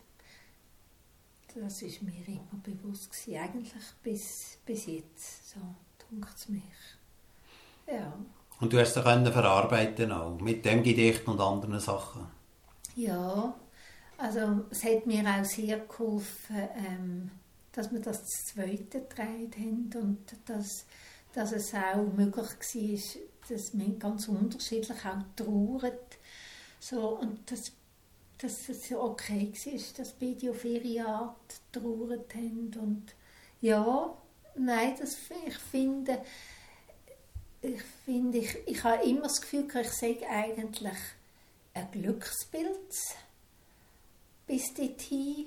[1.60, 5.60] das ist mir immer bewusst gewesen, eigentlich bis, bis jetzt, so
[5.98, 6.62] dunkt es mich.
[7.86, 8.12] Ja.
[8.60, 12.26] Und du hast es können verarbeiten auch, mit dem Gedicht und anderen Sachen?
[12.94, 13.54] Ja,
[14.16, 17.30] also es hat mir auch sehr geholfen, ähm,
[17.72, 20.86] dass wir das zweite gedreht haben und dass,
[21.34, 26.16] dass es auch möglich war, dass man ganz unterschiedlich auch trauert.
[26.80, 27.72] So, und das
[28.38, 32.70] dass es okay war, dass beide auf ihre Art getrauert haben.
[32.78, 33.14] Und
[33.60, 34.14] ja,
[34.56, 35.16] nein, das,
[35.46, 36.18] ich finde,
[37.62, 40.98] ich, finde ich, ich habe immer das Gefühl, ich sage eigentlich
[41.74, 42.94] ein Glücksbild
[44.46, 45.46] bis dorthin.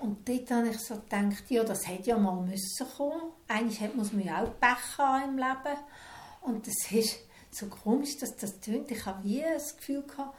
[0.00, 3.32] Und dort habe ich so gedacht, ja, das hätte ja mal müssen kommen.
[3.48, 5.78] Eigentlich muss man ja auch Pech haben im Leben.
[6.42, 7.18] Und das ist
[7.50, 8.90] so komisch, dass das tönt.
[8.90, 10.36] Ich habe wie das Gefühl gehabt,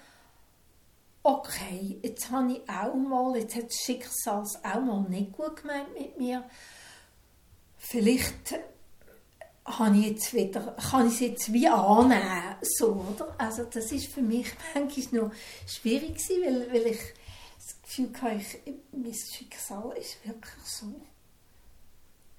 [1.24, 5.94] okay, jetzt habe ich auch mal, jetzt hat das Schicksal auch mal nicht gut gemeint
[5.94, 6.50] mit mir.
[7.78, 8.56] Vielleicht
[9.78, 13.36] habe ich jetzt wieder, kann ich es jetzt wie annehmen, so, oder?
[13.38, 15.32] Also das ist für mich manchmal noch
[15.68, 17.00] schwierig gewesen, weil, weil ich
[17.56, 20.88] das Gefühl hatte, ich, mein Schicksal ist wirklich so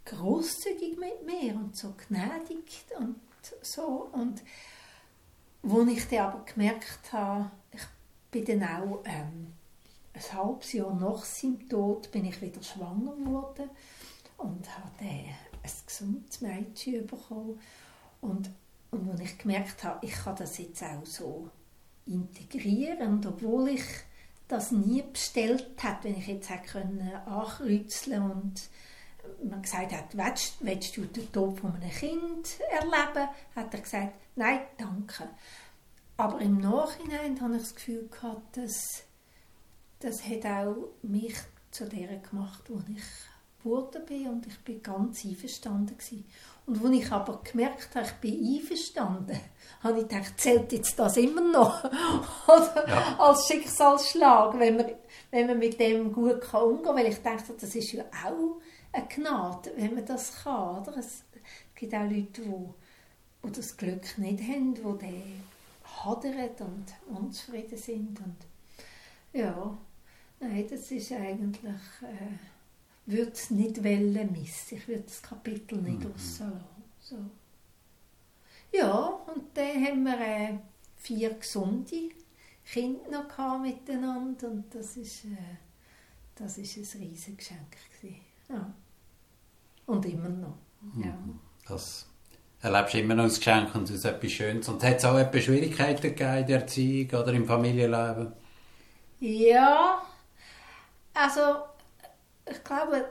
[0.06, 3.20] großzügig mit mir und so gnädig und
[3.62, 4.42] so und
[5.62, 7.82] wo ich dann aber gemerkt habe, ich
[8.30, 9.52] bin dann auch ähm,
[10.14, 13.70] ein halbes Jahr nach seinem Tod bin ich wieder schwanger geworden
[14.38, 15.04] und habe
[15.62, 17.60] ein gesundes Mädchen bekommen.
[18.20, 18.50] Und,
[18.90, 21.48] und als ich gemerkt habe, ich kann das jetzt auch so
[22.06, 23.84] integrieren, obwohl ich
[24.48, 28.68] das nie bestellt habe, wenn ich jetzt hätte können ankreuzeln und
[29.44, 34.12] man gesagt hat, willst, willst du den Tod von einem Kind erleben, hat er gesagt,
[34.36, 35.28] nein, danke.
[36.16, 39.04] Aber im Nachhinein habe ich das Gefühl gehabt, dass
[40.00, 41.34] das hat auch mich
[41.70, 43.04] zu der gemacht, wo ich
[43.62, 46.24] geworden bin und ich bin ganz einverstanden gewesen.
[46.66, 49.40] Und als ich aber gemerkt habe, ich bin einverstanden,
[49.82, 51.84] habe ich gedacht, zählt jetzt das immer noch
[52.46, 53.16] Oder ja.
[53.18, 54.86] als Schicksalsschlag, wenn man,
[55.30, 56.96] wenn man mit dem gut kann umgehen kann.
[56.96, 58.60] Weil ich dachte, das ist ja auch
[58.92, 60.82] eine Gnade, wenn man das kann.
[60.82, 60.96] Oder?
[60.98, 61.24] Es
[61.74, 62.74] gibt auch Leute, die,
[63.44, 65.40] die das Glück nicht haben, die
[66.04, 68.20] hadern und unzufrieden sind.
[68.20, 68.36] Und
[69.32, 69.76] ja,
[70.40, 71.64] nein, das ist eigentlich,
[72.02, 72.38] äh,
[73.10, 74.78] würde es nicht wollen missen.
[74.78, 76.12] Ich würde das Kapitel nicht mhm.
[76.12, 76.64] rauslassen.
[77.00, 77.16] So.
[78.72, 80.58] Ja, und dann haben wir äh,
[80.96, 82.10] vier gesunde
[82.64, 85.56] Kinder noch miteinander und das ist, äh,
[86.36, 87.76] das ist ein riesiges Geschenk.
[88.48, 88.72] Ja.
[89.86, 90.56] Und immer noch.
[90.96, 91.18] Ja.
[91.66, 92.08] Das
[92.60, 94.68] erlebst du immer noch ein Geschenk und es etwas Schönes.
[94.68, 98.32] Und hat es auch etwas Schwierigkeiten gegeben in der Erziehung oder im Familienleben?
[99.18, 100.02] Ja,
[101.14, 101.40] also
[102.50, 103.08] ich glaube,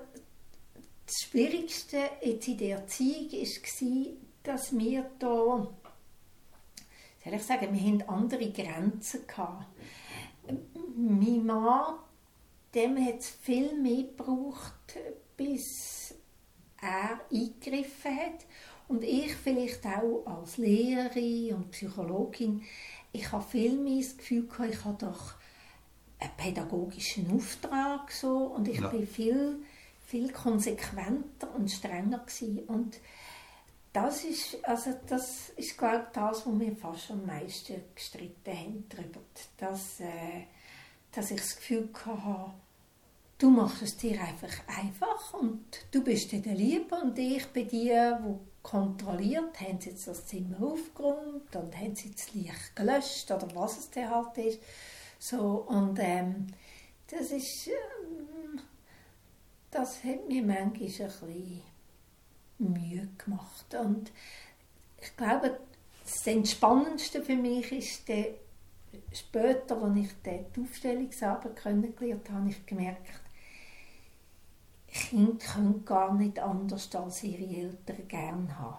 [1.05, 4.13] das Schwierigste jetzt in der Erziehung war,
[4.43, 5.67] dass wir da,
[7.23, 9.25] soll ich sagen, wir hatten andere Grenzen.
[9.25, 9.65] Gehabt.
[10.95, 11.95] Mein Mann,
[12.73, 14.97] dem hat es viel mehr gebraucht,
[15.35, 16.13] bis
[16.81, 18.45] er eingegriffen hat.
[18.87, 22.63] Und ich vielleicht auch als Lehrerin und Psychologin,
[23.11, 25.33] ich habe viel mehr das Gefühl gehabt, ich habe doch
[26.19, 28.87] einen pädagogischen Auftrag so und ich ja.
[28.89, 29.63] bin viel,
[30.05, 32.59] viel konsequenter und strenger gewesen.
[32.67, 32.99] und
[33.91, 38.85] das ist, also das ist glaube ich, das, wo wir fast am meisten gestritten haben
[38.89, 39.19] darüber,
[39.57, 40.45] dass, äh,
[41.11, 42.51] dass ich das Gefühl hatte,
[43.39, 47.89] du machst es dir einfach einfach und du bist der Liebe und ich bin die,
[48.21, 53.47] wo kontrolliert, haben sie jetzt das Zimmer aufgeräumt und haben sie das Licht gelöscht oder
[53.55, 54.59] was es denn halt ist.
[55.19, 56.47] So, und ähm,
[57.07, 58.59] das ist, ähm,
[59.69, 61.61] das hat mir manchmal ein bisschen
[62.57, 63.75] Mühe gemacht.
[63.75, 64.11] Und
[65.01, 65.59] ich glaube,
[66.03, 68.27] das Entspannendste für mich ist der,
[69.11, 73.07] später, als ich die Aufstellungsarbeit kennengelernt habe, habe ich gemerkt,
[74.87, 78.77] Kinder können gar nicht anders als ihre Eltern gerne haben.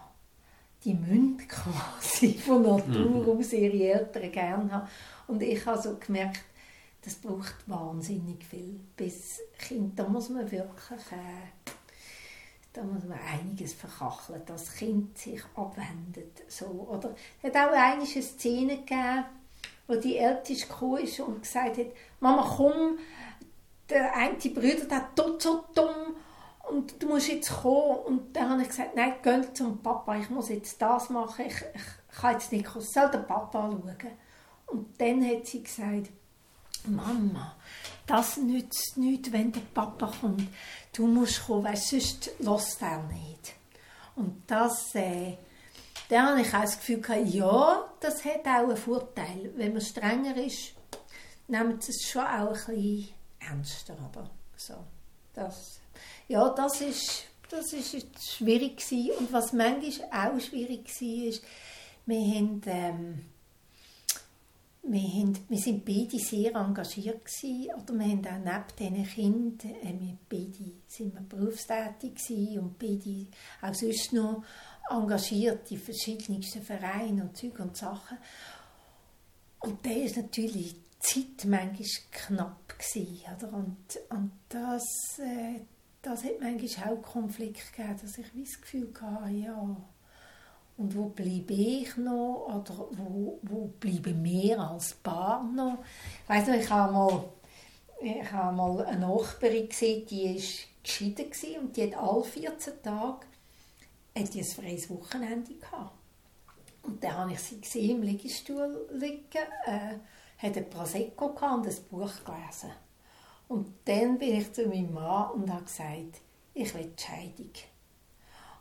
[0.84, 3.38] Die müssen quasi von Natur mhm.
[3.38, 4.88] aus ihre Eltern gerne haben.
[5.30, 6.40] Und ich habe so gemerkt,
[7.02, 8.80] das braucht wahnsinnig viel.
[8.96, 11.70] Bis Kind, da muss man wirklich, äh,
[12.72, 16.42] da muss man einiges verkacheln, dass das Kind sich abwendet.
[16.48, 17.14] So, oder?
[17.40, 19.24] Es hat auch eine Szene gegeben,
[19.86, 21.86] wo die Älteste gekommen ist und gesagt hat,
[22.18, 22.98] Mama, komm,
[23.88, 26.16] der eine Bruder, der tut so dumm
[26.70, 27.98] und du musst jetzt kommen.
[27.98, 31.54] Und dann habe ich gesagt, nein, geh zum Papa, ich muss jetzt das machen, ich,
[31.54, 33.96] ich kann jetzt nicht kommen, soll der Papa schauen.
[34.70, 36.10] Und dann hat sie gesagt,
[36.86, 37.56] Mama,
[38.06, 40.48] das nützt nichts, wenn der Papa kommt.
[40.92, 43.54] Du musst kommen, weil sonst lässt er nicht.
[44.16, 45.36] Und das, äh,
[46.08, 49.52] dann habe ich auch das Gefühl gehabt, ja, das hat auch einen Vorteil.
[49.56, 50.72] Wenn man strenger ist,
[51.48, 53.08] nimmt es schon auch ein bisschen
[53.38, 53.96] ernster.
[54.02, 54.74] Aber so,
[55.34, 55.80] das,
[56.28, 58.06] ja, das ist, das ist
[58.36, 59.18] schwierig gewesen.
[59.18, 61.42] Und was manchmal auch schwierig war, ist,
[62.06, 63.24] wir haben, ähm,
[64.82, 69.76] wir, haben, wir sind beide sehr engagiert gewesen, oder wir haben auch neben diesen Kindern,
[69.82, 73.26] äh, wir beide sind wir berufstätig und beide
[73.62, 74.42] auch sonst noch
[74.90, 78.18] engagiert in verschiedensten Vereinen und Zeug und Sachen.
[79.60, 83.52] Und da ist natürlich Zeit manchmal knapp gewesen, oder?
[83.52, 83.76] Und,
[84.08, 85.60] und das, äh,
[86.02, 89.76] das hat manchmal auch Konflikt gegeben, dass ich das Gefühl hatte, ja,
[90.80, 95.84] und wo bleibe ich noch oder wo, wo bleiben wir als Paar noch?
[96.22, 97.24] Ich weiss noch, ich habe mal,
[98.00, 100.42] ich habe mal eine Nachbarin gesehen, die war
[100.82, 103.26] geschieden und die hat alle 14 Tage
[104.18, 105.92] hat die ein freies Wochenende gehabt.
[106.82, 109.98] Und dann habe ich sie gesehen im Liegestuhl liegen, äh,
[110.38, 112.72] hat ein Prosecco und ein Buch gelesen.
[113.48, 116.22] Und dann bin ich zu meinem Mann und habe gesagt,
[116.54, 117.52] ich will die Scheidung.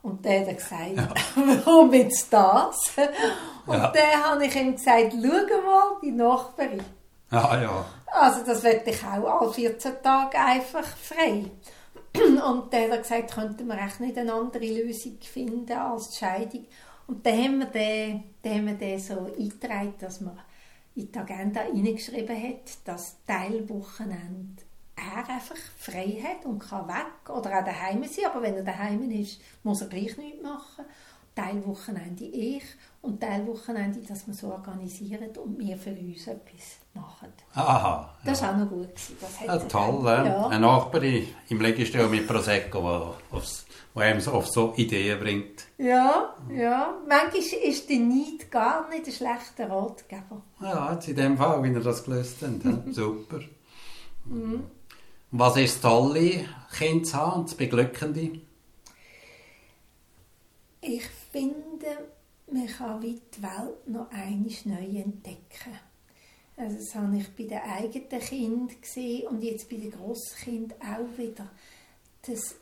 [0.02, 1.10] Und dann hat gesagt, ja.
[1.66, 2.78] warum jetzt das?
[3.66, 3.92] Und ja.
[3.92, 6.84] dann habe ich ihm gesagt, schau mal, die Nachbarin.
[7.32, 7.86] Ja, ja.
[8.12, 11.46] Also das werde ich auch alle 14 Tage einfach frei.
[12.16, 16.66] Und dann hat gesagt, könnten wir echt nicht eine andere Lösung finden als die Scheidung.
[17.08, 20.40] Und dann haben wir den, dann haben wir den so eingetragen, dass man
[20.96, 24.64] in die Agenda hineingeschrieben hat, dass Teilwochenende
[25.00, 28.26] er einfach frei hat und kann weg oder auch daheim sein.
[28.26, 30.86] Aber wenn er daheim ist, muss er gleich nichts machen.
[31.36, 32.64] Teilwochenende ich
[33.02, 37.32] und Teilwochenende, dass wir so organisieren und wir für uns etwas machen.
[37.54, 38.14] Aha.
[38.26, 38.56] Das war ja.
[38.56, 38.94] auch noch gut.
[38.94, 39.18] Gewesen.
[39.22, 40.28] Das ja, toll, äh?
[40.28, 40.48] ja.
[40.48, 45.66] Eine Nachbarin im Legistuhl mit Prosecco, die einem auf so Ideen bringt.
[45.78, 46.94] Ja, ja.
[47.08, 50.42] Manchmal ist der Neid gar nicht ein schlechter Ratgeber.
[50.62, 52.94] Ja, jetzt in dem Fall, wie er das gelöst hat.
[52.94, 53.40] Super.
[54.26, 54.64] Mhm.
[55.32, 58.42] Was ist das Tolle, Kind zu haben und das Beglückende?
[60.82, 62.10] Ich finde,
[62.52, 65.78] man kann die Welt noch einmal neu entdecken.
[66.58, 71.18] Also das habe ich bei den eigenen Kindern gesehen und jetzt bei den Grosskindern auch
[71.18, 71.48] wieder.
[72.24, 72.56] Das,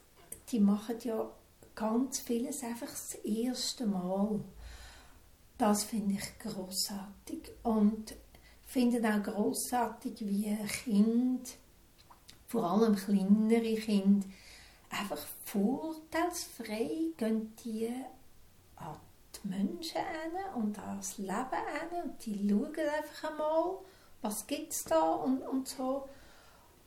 [0.52, 1.32] die machen ja
[1.74, 4.42] ganz vieles einfach das erste Mal.
[5.58, 8.14] Das finde ich großartig und
[8.66, 11.58] finde auch großartig, wie ein Kind
[12.48, 14.26] vor allem kleinere Kinder,
[14.90, 17.94] einfach vorteilsfrei gehen die
[18.78, 18.96] an
[19.36, 23.78] die Menschen an und an das Leben an und die schauen einfach einmal,
[24.22, 26.08] was gibt es da und, und so.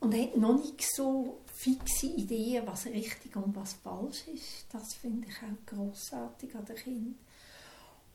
[0.01, 4.67] Und hat noch nicht so fixe Ideen, was richtig und was falsch ist.
[4.73, 7.19] Das finde ich auch großartig an den Kindern.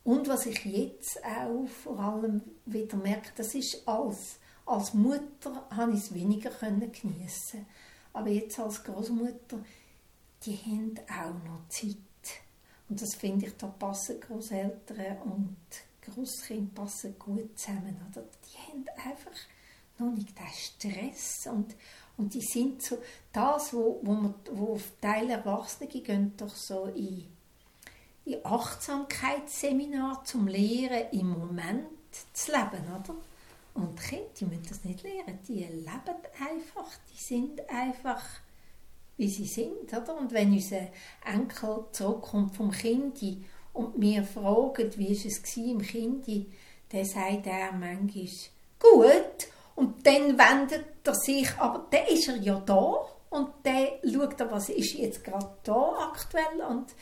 [0.02, 5.92] Und was ich jetzt auch vor allem wieder merke, das ist als, als Mutter habe
[5.92, 7.66] ich es weniger geniessen
[8.12, 9.58] Aber jetzt als Großmutter,
[10.42, 11.96] die haben auch noch Zeit.
[12.88, 15.56] Und das finde ich, da passen Großeltern und
[16.02, 17.96] Großkinder passen gut zusammen.
[18.10, 18.24] Oder?
[18.44, 19.38] Die haben einfach
[19.98, 21.74] noch nicht den Stress und,
[22.16, 22.98] und die sind so,
[23.32, 27.26] das, wo, wo, man, wo auf Teile Erwachsene gehen, doch so in
[28.26, 31.86] in Achtsamkeitsseminar zum Lehren im Moment
[32.32, 33.14] zu leben, oder?
[33.76, 38.24] Und die Kinder, die müssen das nicht lernen, die leben einfach, die sind einfach,
[39.18, 40.18] wie sie sind, oder?
[40.18, 40.88] Und wenn unser
[41.24, 43.20] Enkel zurückkommt vom Kind
[43.74, 46.26] und mir fragt, wie es war im Kind,
[46.88, 48.28] dann sagt er manchmal,
[48.78, 52.96] gut, und dann wendet er sich, aber dann ist er ja da
[53.28, 56.94] und dann schaut er, was ist jetzt gerade da aktuell und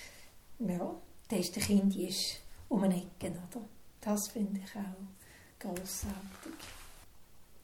[0.59, 0.95] ja,
[1.29, 3.31] dann ist der Kind ist um eine Ecke.
[3.31, 3.64] Oder?
[4.01, 5.24] Das finde ich auch
[5.65, 6.53] grossartig.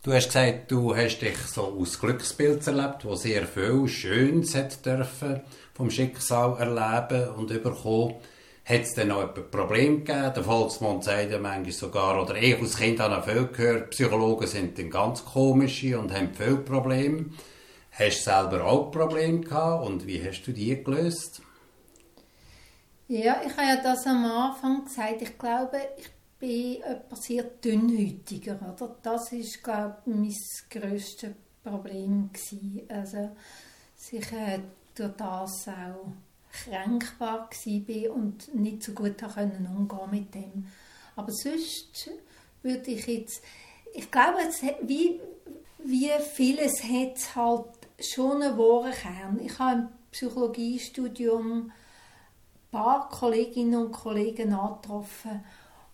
[0.03, 4.85] Du hast gesagt, du hast dich so aus Glücksbild erlebt, wo sehr viel Schönes hat
[4.87, 5.43] dürfen
[5.75, 8.15] vom Schicksal erleben und bekommen.
[8.65, 10.33] Hat es dann auch ein Problem gegeben?
[10.35, 14.79] Der Volksmund sagt ja manchmal sogar, oder ich als Kind habe viel gehört, Psychologen sind
[14.79, 17.27] dann ganz komische und haben viele Probleme.
[17.91, 21.43] Hast du selber auch Probleme gehabt und wie hast du die gelöst?
[23.09, 25.21] Ja, ich habe ja das am Anfang gesagt.
[25.21, 26.09] Ich glaube, ich
[26.41, 28.59] bin etwas sehr dünnhäutiger.
[28.75, 28.97] Oder?
[29.03, 30.35] Das ist, glaube ich, mein
[30.71, 32.83] grösstes Problem gewesen.
[32.89, 33.31] Also,
[34.11, 34.61] ich äh,
[34.95, 36.13] durch das auch
[36.53, 40.67] kränkbar war und nicht so gut können umgehen mit dem.
[41.15, 42.11] Aber sonst
[42.63, 43.43] würde ich jetzt,
[43.95, 45.21] ich glaube, es wie,
[45.79, 47.67] wie vieles hat es halt
[48.01, 49.41] schon einen wahren Kern.
[49.45, 51.71] Ich habe im Psychologiestudium
[52.71, 55.45] paar Kolleginnen und Kollegen angetroffen,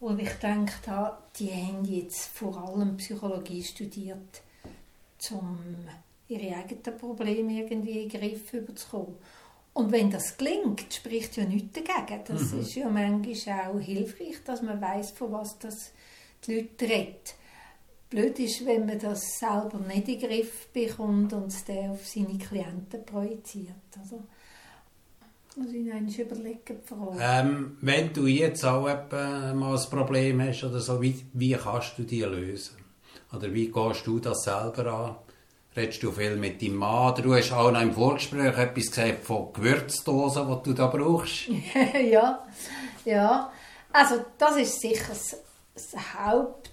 [0.01, 4.43] wo ich gedacht habe, die haben jetzt vor allem Psychologie studiert,
[5.31, 5.59] um
[6.29, 9.17] ihre eigenen Probleme irgendwie in den Griff zu bekommen.
[9.73, 12.23] Und wenn das gelingt, spricht ja nichts dagegen.
[12.27, 12.61] Das mhm.
[12.61, 15.93] ist ja manchmal auch hilfreich, dass man weiß, von was das
[16.47, 17.15] die Leute reden.
[18.09, 22.07] Blöd ist, wenn man das selber nicht in den Griff bekommt und es dann auf
[22.07, 23.75] seine Klienten projiziert.
[24.01, 24.23] Also,
[25.57, 26.81] muss ich noch überlegen,
[27.19, 32.03] ähm, Wenn du jetzt auch mal ein Problem hast oder so, wie, wie kannst du
[32.03, 32.77] die lösen?
[33.35, 35.17] Oder wie gehst du das selber an?
[35.75, 37.15] Redest du viel mit deinem Mann?
[37.23, 41.49] Du hast auch noch im Vorgespräch etwas gesagt von Gewürzdosen, die du da brauchst.
[42.11, 42.47] ja,
[43.05, 43.51] ja.
[43.93, 45.43] Also das ist sicher das,
[45.75, 46.65] das Hauptmittel,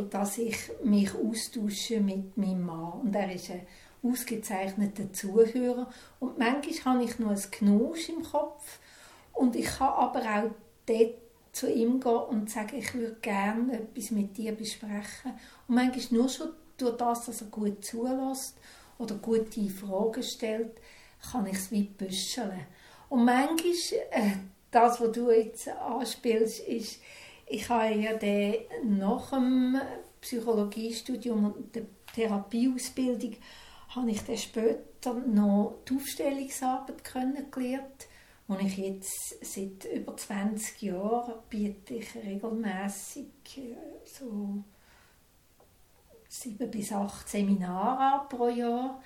[0.00, 3.00] ähm, dass ich mich austausche mit meinem Mann.
[3.04, 3.66] Und er ist ein
[4.02, 5.90] ausgezeichneten Zuhörer.
[6.20, 8.78] Und manchmal habe ich nur ein Knusch im Kopf
[9.32, 10.50] und ich kann aber auch
[10.86, 11.14] dort
[11.52, 15.32] zu ihm gehen und sagen, ich würde gerne etwas mit dir besprechen.
[15.68, 16.48] Und manchmal nur schon
[16.78, 18.56] durch das, dass er gut zulässt
[18.98, 20.80] oder gute Fragen stellt,
[21.30, 22.66] kann ich es wie büscheln.
[23.08, 23.72] Und manchmal,
[24.10, 24.32] äh,
[24.70, 27.00] das, was du jetzt anspielst, ist,
[27.46, 29.78] ich habe ja den nach dem
[30.22, 31.84] Psychologiestudium und der
[32.14, 33.36] Therapieausbildung
[33.94, 38.06] habe ich dann später noch die Aufstellungsarbeit kennengelernt
[38.48, 43.26] und ich jetzt seit über 20 Jahren biete ich regelmäßig
[43.56, 44.62] äh, so
[46.28, 49.02] sieben bis acht Seminare pro Jahr.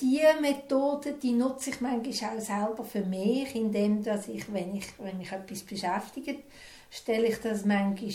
[0.00, 4.86] Diese Methode die nutze ich manchmal auch selber für mich, indem dass ich, wenn ich,
[4.98, 6.44] wenn mich etwas beschäftigt,
[6.90, 8.10] stelle ich das manchmal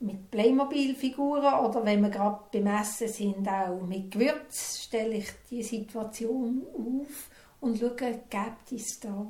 [0.00, 5.62] mit Playmobil-Figuren oder wenn wir gerade beim Essen sind, auch mit Gewürz, stelle ich die
[5.62, 7.30] Situation auf
[7.60, 9.26] und schaue, gibt es da,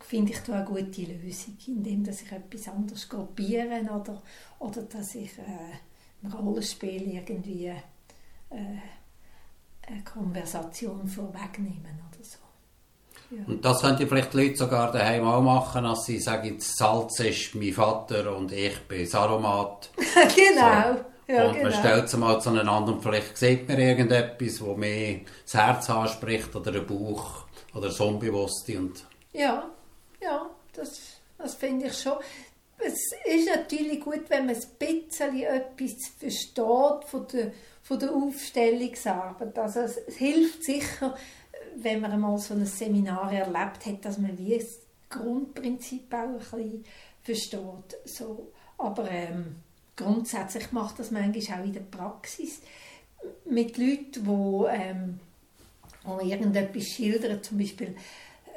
[0.00, 4.22] finde ich da eine gute Lösung, indem dass ich etwas anderes gruppieren oder,
[4.60, 8.78] oder dass ich äh, im Rollenspiel irgendwie äh,
[9.86, 12.43] eine Konversation vorwegnehmen oder so.
[13.46, 17.54] Und das könnte vielleicht die Leute sogar daheim auch machen, dass sie sagen, Salz ist
[17.54, 19.90] mein Vater und ich bin das Aromat.
[19.96, 20.94] genau.
[20.94, 21.04] So.
[21.26, 21.78] Ja, und man genau.
[21.78, 26.70] stellt es mal zueinander und vielleicht sieht man irgendetwas, wo mehr das Herz anspricht oder
[26.70, 28.78] den Bauch oder das Unbewusste.
[28.78, 29.70] Und ja,
[30.20, 32.18] ja, das, das finde ich schon.
[32.78, 37.52] Es ist natürlich gut, wenn man ein bisschen etwas versteht von der,
[37.82, 39.58] von der Aufstellungsarbeit.
[39.58, 41.14] Also es hilft sicher,
[41.76, 44.64] wenn man einmal so ein Seminar erlebt hat, dass man wie
[45.08, 46.84] Grundprinzip auch ein bisschen
[47.22, 47.96] versteht.
[48.04, 49.56] So, aber ähm,
[49.96, 52.60] grundsätzlich macht das manchmal auch in der Praxis
[53.44, 55.20] mit Leuten, die, ähm,
[56.28, 57.42] irgendetwas schildern.
[57.42, 57.96] Zum Beispiel,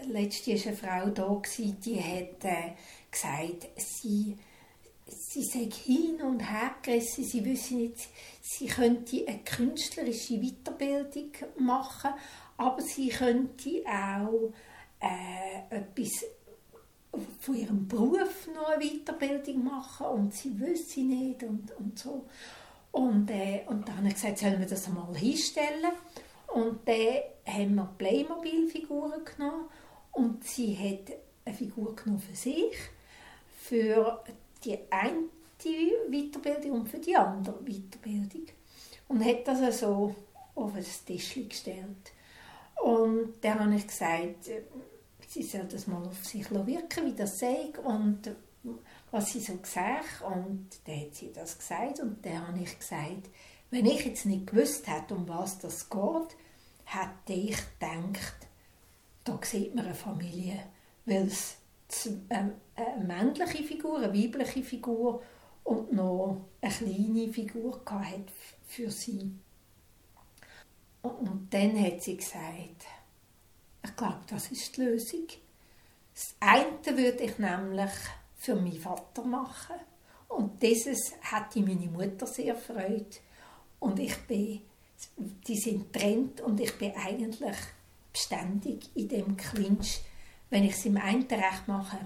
[0.08, 2.74] letzte war eine Frau da, die hat äh,
[3.12, 4.36] gesagt, sie,
[5.08, 8.10] sie sei hin und her gerissen, sie wüsste nicht,
[8.42, 12.12] sie könnte eine künstlerische Weiterbildung machen,
[12.58, 14.52] aber sie könnte auch
[15.00, 16.26] äh, etwas
[17.40, 22.26] von ihrem Beruf noch eine Weiterbildung machen und sie wüsste nicht und, und so.
[22.92, 25.92] Und, äh, und dann habe ich gesagt, sollen wir das einmal hinstellen?
[26.48, 29.66] Und dann haben wir Playmobil-Figuren genommen
[30.12, 32.76] und sie hat eine Figur genommen für sich,
[33.60, 34.24] für
[34.64, 35.30] die eine
[36.10, 38.48] Weiterbildung und für die andere Weiterbildung.
[39.08, 40.16] Und hat das also
[40.56, 42.12] auf ein Tisch gestellt.
[42.84, 44.50] Und dann habe ich gesagt,
[45.28, 48.36] sie soll das mal auf sich wirken, wie das sei und
[49.12, 53.30] was sie so gesagt und dann hat sie das gesagt und dann habe ich gesagt,
[53.70, 56.38] wenn ich jetzt nicht gewusst hätte, um was das geht,
[56.86, 58.48] hätte ich gedacht,
[59.24, 60.60] da sieht man eine Familie,
[61.06, 61.58] weil es
[62.30, 65.22] ähm, eine männliche Figur, eine weibliche Figur
[65.64, 68.32] und noch eine kleine Figur hat
[68.68, 69.34] für sie.
[71.10, 72.86] Und dann hat sie gesagt,
[73.84, 75.28] ich glaube, das ist die Lösung.
[76.14, 77.92] Das eine würde ich nämlich
[78.36, 79.76] für meinen Vater machen.
[80.28, 83.22] Und dieses hatte meine Mutter sehr freut.
[83.80, 84.62] Und ich bin,
[85.48, 87.56] die sind trennt und ich bin eigentlich
[88.12, 90.02] beständig in dem Clinch.
[90.50, 91.98] Wenn ich es im einen recht mache,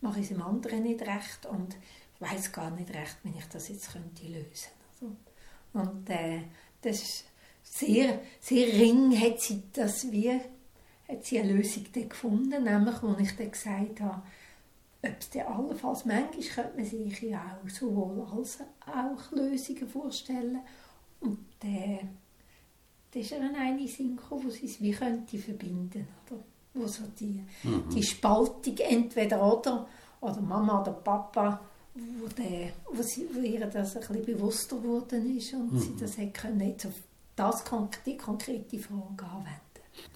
[0.00, 1.76] mache ich es im anderen nicht recht und
[2.14, 4.70] ich weiß gar nicht recht, wie ich das jetzt könnte lösen.
[4.92, 5.16] Also,
[5.74, 6.42] und äh,
[6.80, 7.24] das ist
[7.76, 13.36] sehr, sehr ring hat sie das wie hat sie eine Lösung gefunden, nämlich wo ich
[13.36, 14.22] dann gesagt habe,
[15.02, 20.58] ob es dann allenfalls, manchmal könnte man sich ja auch sowohl als auch Lösungen vorstellen
[21.20, 22.16] und dann
[23.12, 26.42] da ist dann eine Sinn gekommen, wo sie es wie könnte verbinden, oder?
[26.74, 27.88] Wo so die, mhm.
[27.94, 29.88] die Spaltung entweder oder,
[30.20, 31.60] oder Mama oder Papa,
[31.94, 35.78] wo, der, wo, sie, wo ihr das ein bisschen bewusster geworden ist und mhm.
[35.78, 36.94] sie das hat können jetzt auf
[37.36, 37.64] das,
[38.04, 39.60] die konkrete Frage anwenden.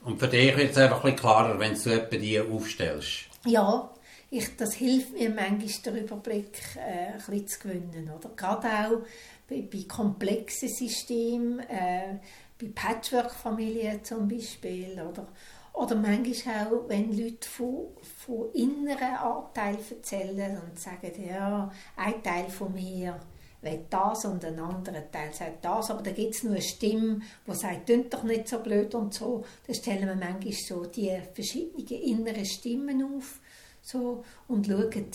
[0.04, 3.26] Und für dich wird es einfach ein klarer, wenn du etwa die aufstellst.
[3.46, 3.90] Ja,
[4.30, 8.10] ich, das hilft mir manchmal, den Überblick äh, ein bisschen zu gewinnen.
[8.16, 8.30] Oder?
[8.36, 9.06] Gerade auch
[9.48, 12.18] bei, bei komplexen Systemen, äh,
[12.60, 14.92] bei Patchwork-Familien zum Beispiel.
[15.00, 15.26] Oder,
[15.72, 17.88] oder manchmal auch, wenn Leute von,
[18.24, 23.18] von inneren Anteilen erzählen und sagen, ja, ein Teil von mir
[23.62, 27.20] will das und ein anderer Teil sagt das, aber da gibt es nur eine Stimme,
[27.46, 29.44] die sagt, tönt doch nicht so blöd und so.
[29.66, 33.40] Da stellen wir manchmal so die verschiedenen inneren Stimmen auf
[33.82, 35.14] so, und schauen, gibt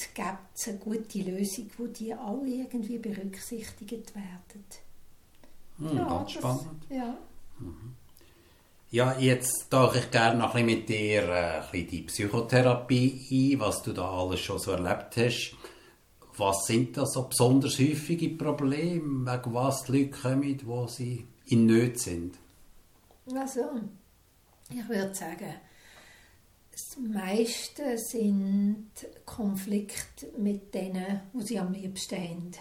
[0.55, 4.65] es eine gute Lösung, wo die alle irgendwie berücksichtigt werden.
[5.77, 6.83] Hm, ja, ganz spannend.
[6.89, 7.17] Das, ja.
[7.59, 7.95] Mhm.
[8.91, 13.53] Ja, jetzt tauche ich gerne noch ein bisschen mit dir äh, ein bisschen die Psychotherapie
[13.53, 15.55] ein, was du da alles schon so erlebt hast.
[16.37, 21.65] Was sind das so besonders häufige Probleme, wegen was die Leute kommen, wo sie in
[21.65, 22.37] Not sind?
[23.33, 23.61] Also,
[24.69, 25.55] ich würde sagen,
[26.71, 28.91] das meiste sind
[29.25, 32.51] Konflikte mit denen, wo sie am liebsten haben.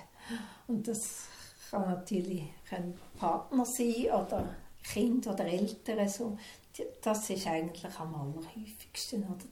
[0.68, 1.25] Und das
[1.70, 4.55] kann natürlich ein Partner sein oder
[4.85, 6.09] Kind oder Eltern.
[6.09, 6.39] So.
[7.03, 9.25] Das ist eigentlich am allerhäufigsten.
[9.25, 9.45] Oder?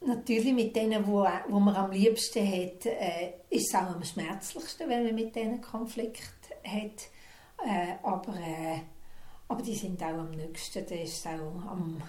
[0.00, 4.88] Natürlich mit denen, wo, wo man am liebsten hat, äh, ist es auch am schmerzlichsten,
[4.88, 6.22] wenn man mit denen Konflikt
[6.64, 7.08] hat.
[7.66, 8.80] Äh, aber, äh,
[9.48, 12.00] aber die sind auch am nächsten, das ist auch am,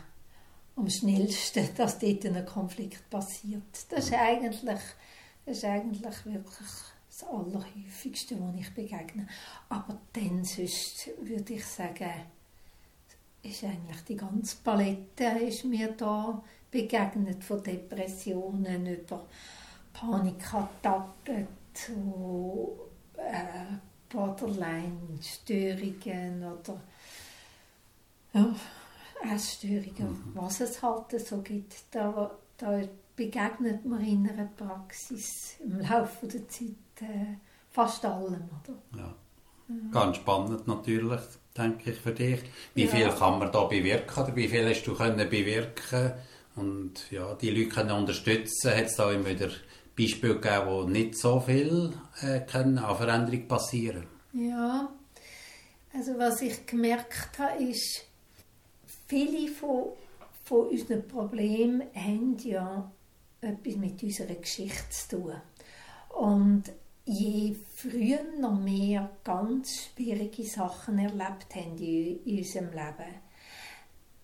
[0.76, 3.64] am schnellsten, dass dort ein Konflikt passiert.
[3.90, 4.62] Das ist eigentlich,
[5.46, 6.70] das ist eigentlich wirklich
[7.10, 9.28] das Allerhäufigste, was ich begegne.
[9.68, 12.12] Aber dann sonst würde ich sagen,
[13.42, 19.26] ist eigentlich die ganze Palette ist mir da begegnet, von Depressionen über
[19.94, 22.80] Panikattacken zu
[23.18, 23.66] äh,
[24.10, 26.82] Borderline-Störungen oder
[28.34, 28.54] ja,
[29.34, 30.32] Essstörungen, mhm.
[30.36, 31.76] was es halt so gibt.
[31.92, 32.82] Da, da
[33.16, 37.36] begegnet man in einer Praxis im Laufe der Zeit äh,
[37.70, 38.50] fast allem.
[38.64, 38.78] Oder?
[38.98, 39.14] Ja.
[39.92, 41.22] Ganz spannend natürlich,
[41.56, 42.42] denke ich, für dich.
[42.74, 42.90] Wie ja.
[42.90, 46.14] viel kann man da bewirken oder wie viel hast du können bewirken
[46.60, 48.76] und ja, die Leute können unterstützen.
[48.76, 49.50] Hat es da immer wieder
[49.98, 54.90] Beispiele gegeben, wo nicht so viel äh, an Veränderung passieren Ja,
[55.94, 58.06] also was ich gemerkt habe, ist,
[59.08, 59.94] viele von,
[60.44, 62.90] von unseren Problemen haben ja
[63.42, 65.34] etwas mit unserer Geschichte zu tun.
[66.18, 66.64] Und
[67.06, 73.16] je früher noch mehr ganz schwierige Sachen erlebt haben in unserem Leben,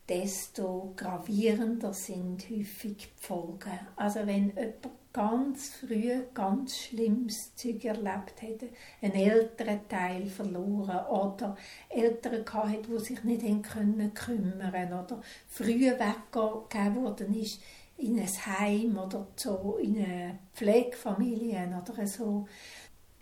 [0.08, 3.80] desto gravierender sind häufig die Folgen.
[3.95, 8.70] Also wenn jemand ganz früh ganz schlimmes Zeug erlebt hat,
[9.01, 11.56] einen älteren Teil verloren oder
[11.89, 17.62] Eltern gehabt, die sich nicht können kümmern oder früh weggegeben worden ist
[17.97, 22.45] in ein Heim oder so in eine Pflegefamilie oder so.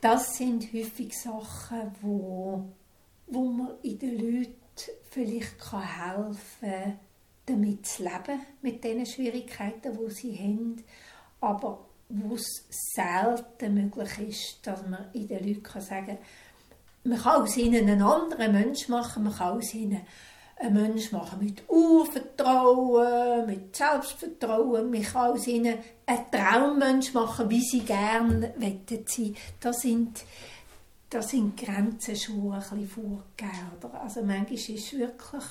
[0.02, 2.64] Das sind häufig Sachen, wo,
[3.28, 4.62] wo man in den Leuten
[5.09, 6.99] vielleicht helfen kann,
[7.45, 10.84] damit zu leben, mit den Schwierigkeiten, die sie haben
[11.43, 16.17] aber wo es selten möglich ist, dass man in den Leuten sagen kann,
[17.03, 20.01] man kann aus ihnen einen anderen Mensch machen, man kann aus ihnen
[20.57, 27.61] einen Mensch machen mit Urvertrauen, mit Selbstvertrauen, man kann aus ihnen einen Traummensch machen, wie
[27.61, 28.53] sie gerne
[29.05, 30.24] sein Das sind,
[31.14, 33.95] das sind Grenzen schon ein bisschen vorgegeben.
[34.01, 35.43] Also manchmal ist es wirklich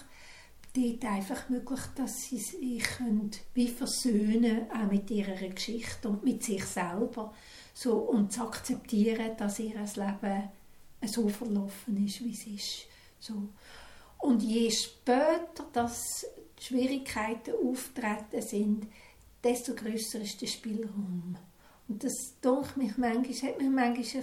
[0.74, 2.84] dort einfach möglich, dass sie sich
[3.54, 7.32] wie versöhnen auch mit ihrer Geschichte und mit sich selber
[7.74, 10.48] so und zu akzeptieren, dass ihr Leben
[11.04, 12.86] so verlaufen ist, wie es ist.
[13.20, 13.48] So.
[14.18, 16.26] Und je später dass
[16.58, 18.86] die Schwierigkeiten auftreten sind,
[19.42, 21.36] desto größer ist der Spielraum.
[21.88, 24.22] Und das denkt mich manchmal, hat mich manchmal ein bisschen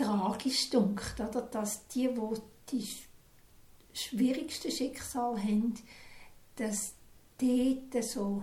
[0.00, 1.42] tragisch gedacht, oder?
[1.42, 2.40] dass die, die
[2.72, 2.88] die
[3.92, 5.74] schwierigsten Schicksal haben,
[6.56, 6.94] dass
[7.38, 8.42] dort so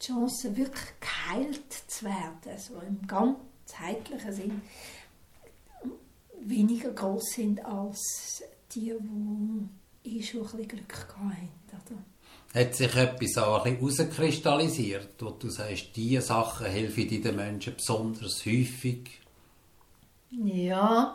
[0.00, 4.62] die Chance wirklich geheilt zu werden, so im ganzheitlichen Sinn,
[6.40, 8.42] weniger groß sind als
[8.74, 8.94] die,
[10.04, 12.04] die eh schon ein Glück hatten.
[12.54, 17.74] Hat sich etwas auch ein bisschen herauskristallisiert, wo du sagst, diese Sachen helfen den Menschen
[17.76, 19.21] besonders häufig?
[20.32, 21.14] Ja,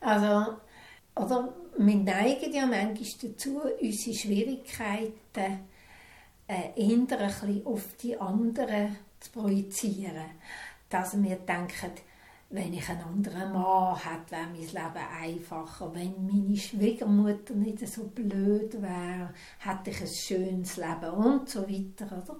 [0.00, 0.56] also,
[1.14, 5.60] oder wir neigen ja manchmal dazu, unsere Schwierigkeiten
[6.48, 10.30] äh, eher ein auf die anderen zu projizieren.
[10.88, 11.92] Dass wir denken,
[12.50, 15.94] wenn ich einen anderen Mann hätte, wäre mein Leben einfacher.
[15.94, 22.06] Wenn meine Schwiegermutter nicht so blöd wäre, hätte ich ein schönes Leben und so weiter.
[22.06, 22.36] Oder?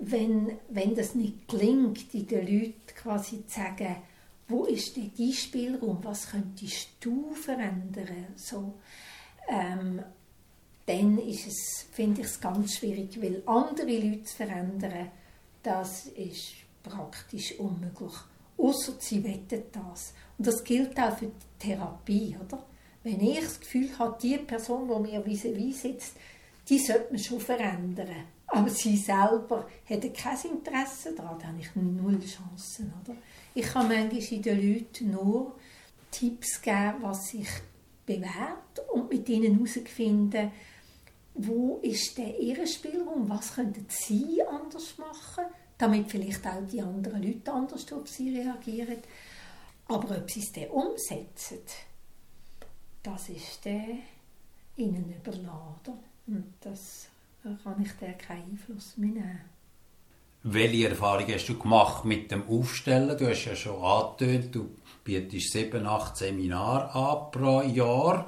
[0.00, 3.96] Wenn, wenn das nicht gelingt, in den Leuten quasi zu sagen,
[4.48, 5.98] wo ist denn dein Spielraum?
[6.02, 8.26] Was könntest du verändern?
[8.36, 8.74] So,
[9.48, 10.02] ähm,
[10.86, 11.18] dann
[11.92, 15.10] finde ich es ganz schwierig, weil andere Leute verändern,
[15.62, 18.12] das ist praktisch unmöglich.
[18.56, 20.14] Außer sie wettet das.
[20.38, 22.64] Und das gilt auch für die Therapie, oder?
[23.02, 26.16] Wenn ich das Gefühl habe, die Person, die mir vis-à-vis sitzt,
[26.68, 28.24] die sollte man schon verändern.
[28.46, 33.16] Aber sie selber hätte kein Interesse daran, dann habe ich null Chancen, oder?
[33.56, 35.56] Ich kann manchmal den Leuten nur
[36.10, 37.48] Tipps geben, was sich
[38.04, 40.52] bewährt und mit ihnen herausfinden,
[41.32, 45.44] wo ist der ihr Spielraum, was könnten sie anders machen,
[45.78, 48.98] damit vielleicht auch die anderen Leute anders auf sie reagieren.
[49.88, 51.60] Aber ob sie es dann umsetzen,
[53.02, 54.00] das ist dann
[54.76, 55.94] ihnen überladen.
[56.26, 57.08] Und das
[57.42, 59.55] kann ich dann keinen Einfluss mehr nehmen.
[60.48, 63.18] Welche Erfahrungen hast du gemacht mit dem Aufstellen?
[63.18, 64.68] Du hast ja schon angetönt, du
[65.02, 68.26] bietest sieben, acht Seminare an pro Jahr.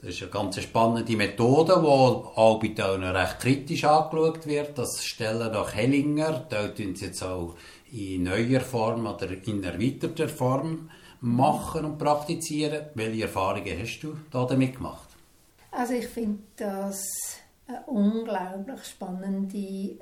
[0.00, 4.78] Das ist eine ganz spannende Methode, die auch bei Tönen recht kritisch angeschaut wird.
[4.78, 7.54] Das Stellen nach Hellinger, dort tun sie jetzt auch
[7.92, 10.88] in neuer Form oder in erweiterter Form
[11.20, 12.86] machen und praktizieren.
[12.94, 15.08] Welche Erfahrungen hast du da damit gemacht?
[15.70, 17.04] Also ich finde das
[17.66, 19.98] eine unglaublich spannende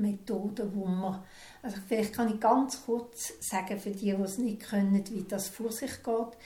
[0.00, 1.22] Methoden, wo man,
[1.62, 5.48] also vielleicht kann ich ganz kurz sagen für die, die es nicht können, wie das
[5.48, 6.38] vor sich geht.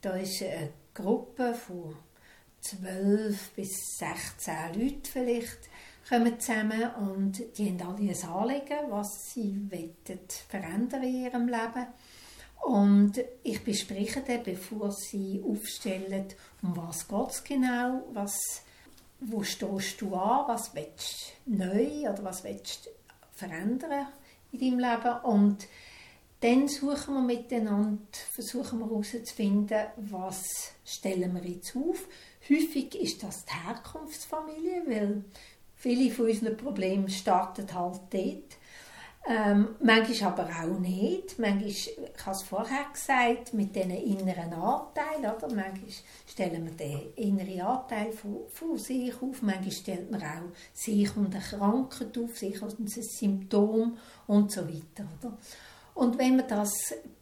[0.00, 1.96] Da ist eine Gruppe von
[2.60, 5.58] 12 bis 16 Leuten vielleicht
[6.08, 9.68] kommen zusammen und die haben alle ein Anliegen, was sie
[10.48, 11.86] verändern in ihrem Leben.
[12.62, 16.26] Und ich bespreche dann, bevor sie aufstellen,
[16.62, 18.63] um was geht es genau, was
[19.20, 22.90] wo stehst du an, was willst du neu oder was willst du
[23.32, 24.06] verändern
[24.52, 25.66] in deinem Leben und
[26.40, 28.02] dann suchen wir miteinander,
[28.32, 32.06] versuchen wir herauszufinden, was stellen wir jetzt auf.
[32.50, 35.24] Häufig ist das die Herkunftsfamilie, weil
[35.74, 38.58] viele von unseren Problemen starten halt dort.
[39.26, 41.38] Ähm, manchmal aber auch nicht.
[41.38, 45.34] Manchmal, ich habe es vorher gesagt, mit diesen inneren Anteilen.
[45.34, 45.48] Oder?
[45.54, 45.90] Manchmal
[46.26, 49.40] stellen wir den inneren Anteil von, von sich auf.
[49.40, 53.96] Manchmal stellt man auch sich und eine Krankheit auf, sich und ein Symptom
[54.26, 55.08] und so weiter.
[55.20, 55.38] Oder?
[55.94, 56.72] Und wenn wir das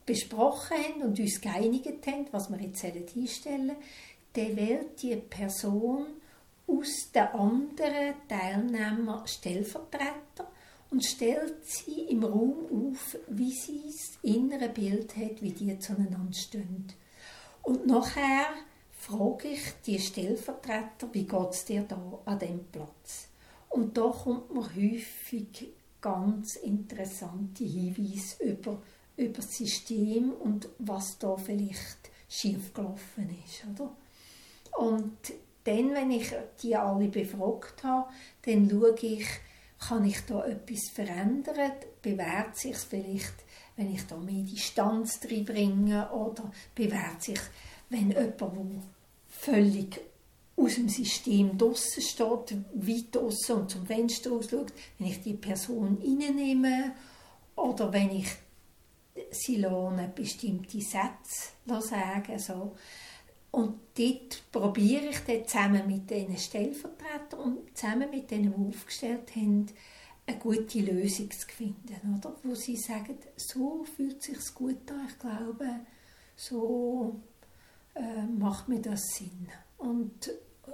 [0.05, 3.77] besprochen haben und uns geeinigt haben, was wir jetzt hinstellen sollen,
[4.33, 6.07] dann wählt die Person
[6.67, 10.51] aus den anderen Teilnehmern Stellvertreter
[10.93, 16.33] und stellt sie im Raum auf, wie sie das innere Bild hat, wie die zueinander
[16.35, 16.87] stehen.
[17.63, 18.45] Und nachher
[18.93, 23.29] frage ich die Stellvertreter, wie geht es dir da an dem Platz?
[23.71, 25.73] Und da kommt mir häufig
[26.03, 28.83] ganz interessante Hinweise über,
[29.17, 33.65] über das System und was da vielleicht schiefgelaufen ist.
[33.73, 33.97] Oder?
[34.77, 35.17] Und
[35.65, 38.11] dann, wenn ich die alle befragt habe,
[38.43, 39.27] dann schaue ich,
[39.89, 41.73] kann ich da etwas verändern?
[42.01, 43.35] Bewährt sich vielleicht,
[43.77, 46.11] wenn ich da mehr Distanz bringe?
[46.13, 47.41] Oder bewährt sich,
[47.89, 48.83] wenn jemand, der
[49.29, 50.01] völlig
[50.57, 55.99] aus dem System draussen steht, weit draussen und zum Fenster ausschaut, wenn ich die Person
[56.01, 56.93] reinnehme
[57.57, 58.29] oder wenn ich
[59.31, 62.77] sie lohne, bestimmte Sätze sagen so.
[63.53, 69.37] Und dort probiere ich dann zusammen mit diesen Stellvertretern und zusammen mit denen, die aufgestellt
[69.37, 69.67] haben,
[70.27, 72.17] eine gute Lösung zu finden.
[72.17, 72.35] Oder?
[72.43, 75.81] Wo sie sagen, so fühlt es sich gut an, ich glaube,
[76.35, 77.21] so
[77.95, 79.49] äh, macht mir das Sinn.
[79.77, 80.31] Und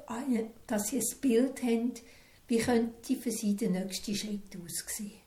[0.06, 1.92] eine, dass sie ein Bild haben,
[2.46, 5.20] wie könnte für sie der nächste Schritt aussehen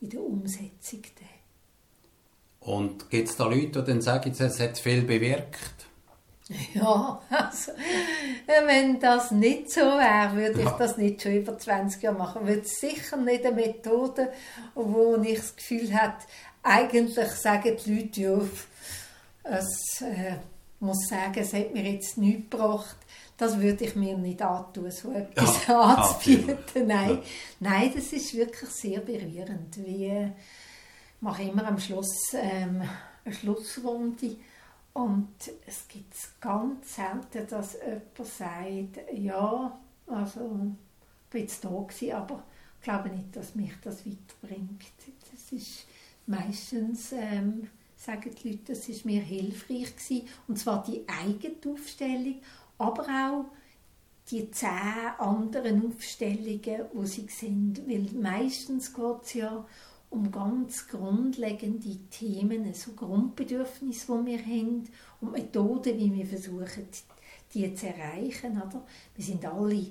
[0.00, 1.02] in der Umsetzung.
[2.60, 5.89] Und gibt es da Leute, die dann sagen, es hat viel bewirkt?
[6.74, 7.72] Ja, also,
[8.66, 12.46] wenn das nicht so wäre, würde ich das nicht schon über 20 Jahre machen.
[12.46, 14.32] Würde sicher nicht eine Methode,
[14.74, 16.16] wo ich das Gefühl habe,
[16.62, 18.40] eigentlich sagen die Leute, ja,
[19.44, 20.36] es äh,
[20.80, 22.96] muss sagen, es hat mir jetzt nichts gebracht.
[23.36, 26.86] Das würde ich mir nicht antun, so etwas ja, anzubieten.
[26.86, 27.10] Nein.
[27.10, 27.22] Ja.
[27.60, 29.78] Nein, das ist wirklich sehr berührend.
[29.78, 32.82] Wie, ich mache immer am Schluss ähm,
[33.24, 34.36] eine Schlussrunde
[34.92, 35.28] und
[35.66, 40.60] es gibt ganz selten, dass jemand sagt, ja, also
[41.24, 42.42] ich bin jetzt da gewesen, aber
[42.78, 44.82] ich glaube nicht, dass mich das weiterbringt.
[45.30, 45.86] Das ist
[46.26, 50.28] meistens, ähm, sagen die Leute, das ist mir hilfreich gewesen.
[50.48, 52.40] Und zwar die eigene Aufstellung,
[52.78, 53.44] aber auch
[54.30, 56.60] die zehn anderen Aufstellungen,
[56.92, 57.86] die sie sind.
[57.86, 59.66] Weil meistens geht es ja
[60.10, 64.88] um ganz grundlegende Themen, so Grundbedürfnisse, die wir haben
[65.20, 66.86] und Methoden, wie wir versuchen,
[67.54, 68.60] die zu erreichen.
[68.60, 68.84] Oder?
[69.14, 69.86] Wir sind alle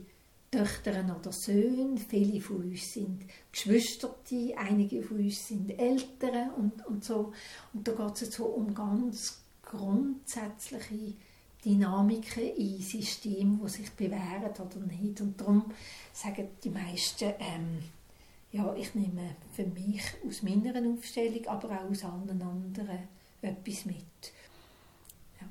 [0.51, 4.15] Töchter oder Söhne, viele von uns sind Geschwister,
[4.57, 7.33] einige von uns sind Eltern und, und so.
[7.73, 11.13] Und da geht es so um ganz grundsätzliche
[11.63, 15.21] Dynamiken in Systemen, die sich bewähren oder nicht.
[15.21, 15.65] Und darum
[16.13, 17.79] sagen die meisten, ähm,
[18.51, 23.07] ja, ich nehme für mich aus meiner Aufstellung, aber auch aus allen anderen
[23.41, 24.33] etwas mit.
[25.39, 25.47] Ja.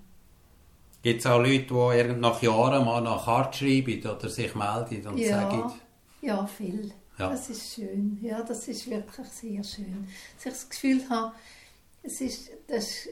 [1.02, 5.18] Gibt es auch Leute, die nach Jahren mal eine Karte schreiben oder sich melden und
[5.18, 5.72] ja, sagen?
[6.20, 6.92] Ja, viel.
[7.18, 7.30] Ja.
[7.30, 8.18] Das ist schön.
[8.22, 10.08] Ja, das ist wirklich sehr schön.
[10.36, 11.32] Dass ich das Gefühl habe,
[12.02, 13.08] es ist, das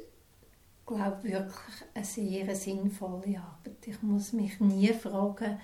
[0.87, 3.87] glaube wirklich eine sehr sinnvolle Arbeit.
[3.87, 5.61] Ich muss mich nie fragen,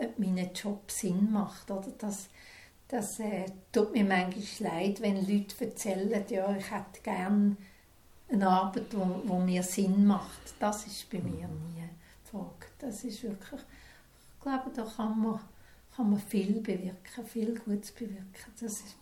[0.00, 2.28] ob mein Job Sinn macht oder dass
[2.90, 7.56] das äh, tut mir manchmal leid, wenn Leute erzählen, ja, ich hätte gerne
[8.28, 10.54] eine Arbeit, die wo, wo mir Sinn macht.
[10.58, 12.66] Das ist bei mir nie die Frage.
[12.80, 15.40] Das ist wirklich, ich glaube, da kann man,
[15.94, 18.52] kann man viel bewirken, viel Gutes bewirken.
[18.60, 18.96] Das, ist,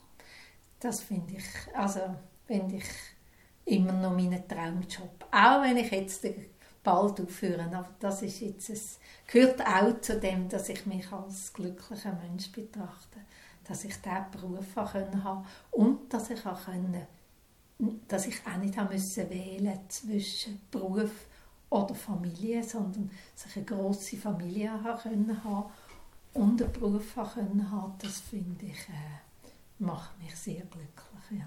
[0.80, 2.00] das finde ich, also
[2.46, 2.88] finde ich
[3.64, 5.26] immer noch meinen Traumjob.
[5.30, 6.26] Auch wenn ich jetzt
[6.84, 11.52] bald aufhöre, aber das ist jetzt, es gehört auch zu dem, dass ich mich als
[11.54, 13.20] glücklicher Mensch betrachte
[13.68, 17.06] dass ich diesen Beruf haben konnte und dass ich auch können,
[18.08, 21.10] dass ich auch nicht haben müssen wählen zwischen Beruf
[21.70, 25.26] oder Familie, sondern dass ich eine grosse Familie haben
[26.34, 29.48] und einen Beruf haben das finde ich äh,
[29.78, 31.46] macht mich sehr glücklich, ja.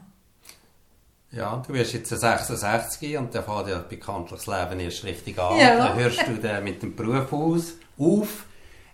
[1.33, 5.57] Ja, du bist jetzt 66 und dann fängt ja bekanntlich das Leben erst richtig an.
[5.57, 5.77] Ja.
[5.77, 8.45] Dann hörst du dann mit dem Beruf aus, auf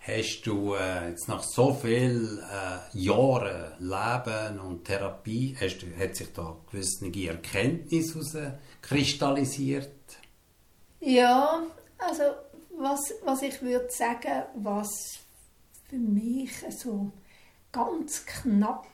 [0.08, 6.32] hast du äh, jetzt nach so vielen äh, Jahren Leben und Therapie, hast hat sich
[6.34, 8.16] da gewisse Erkenntnis
[8.82, 9.92] kristallisiert?
[11.02, 11.62] Ja,
[11.98, 12.24] also
[12.78, 15.20] was, was ich würde sagen, was
[15.90, 17.12] für mich so
[17.72, 18.88] ganz knapp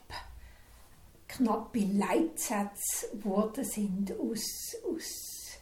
[1.28, 5.58] knappe Leitsätze geworden sind aus, aus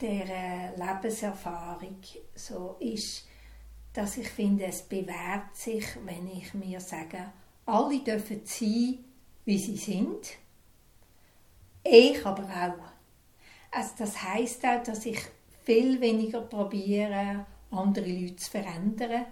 [0.00, 2.00] der Lebenserfahrung,
[2.34, 3.26] so ist,
[3.92, 7.32] dass ich finde, es bewährt sich, wenn ich mir sage,
[7.66, 8.98] alle dürfen sein,
[9.44, 10.36] wie sie sind.
[11.84, 12.92] Ich aber auch.
[13.70, 15.18] Also das heißt auch, dass ich
[15.64, 19.26] viel weniger probiere, andere Leute zu verändern.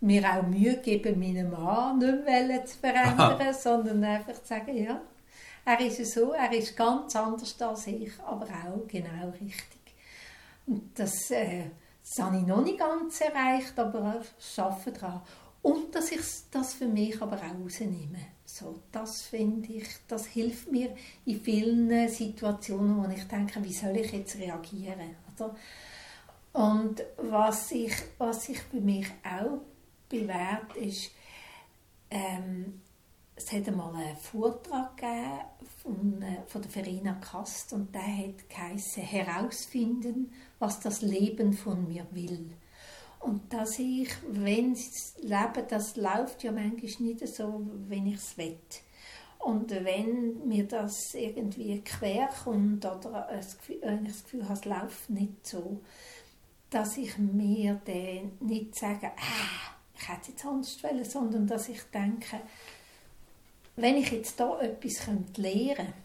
[0.00, 5.00] Mir auch Mühe geben, meinen Mann nicht mehr zu verändern, sondern einfach zu sagen, ja,
[5.64, 9.80] er ist so, er ist ganz anders als ich, aber auch genau richtig.
[10.66, 11.64] Und das, äh,
[12.04, 15.22] das habe ich noch nicht ganz erreicht, aber ich arbeite daran.
[15.62, 18.18] Und dass ich das für mich aber auch rausnehme.
[18.44, 20.94] So, das finde ich, das hilft mir
[21.24, 25.16] in vielen Situationen, wo ich denke, wie soll ich jetzt reagieren?
[25.34, 25.56] Oder?
[26.52, 29.60] Und was ich, was sich bei mich auch
[30.08, 31.10] bewährt ist,
[32.10, 32.82] ähm,
[33.34, 35.40] es hat einmal einen Vortrag gegeben
[35.82, 40.32] von, äh, von der Verena Kast und der hat geheißen, herausfinden,
[40.64, 42.50] was das Leben von mir will.
[43.20, 48.38] Und dass ich, wenn das Leben, das läuft ja manchmal nicht so, wenn ich es
[48.38, 48.58] will.
[49.40, 55.10] Und wenn mir das irgendwie quer kommt oder wenn ich das Gefühl habe, es läuft
[55.10, 55.80] nicht so,
[56.70, 61.82] dass ich mir dann nicht sage, ah, ich hätte jetzt anders wollen, sondern dass ich
[61.92, 62.40] denke,
[63.76, 66.03] wenn ich jetzt da etwas lernen könnte,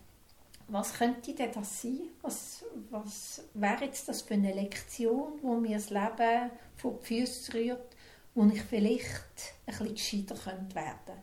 [0.72, 2.10] was könnte denn das sein?
[2.22, 7.54] Was, was wäre jetzt das für eine Lektion, wo mir das Leben vor die Füße
[7.54, 7.96] rührt,
[8.36, 11.14] wo ich vielleicht ein bisschen gescheiter könnte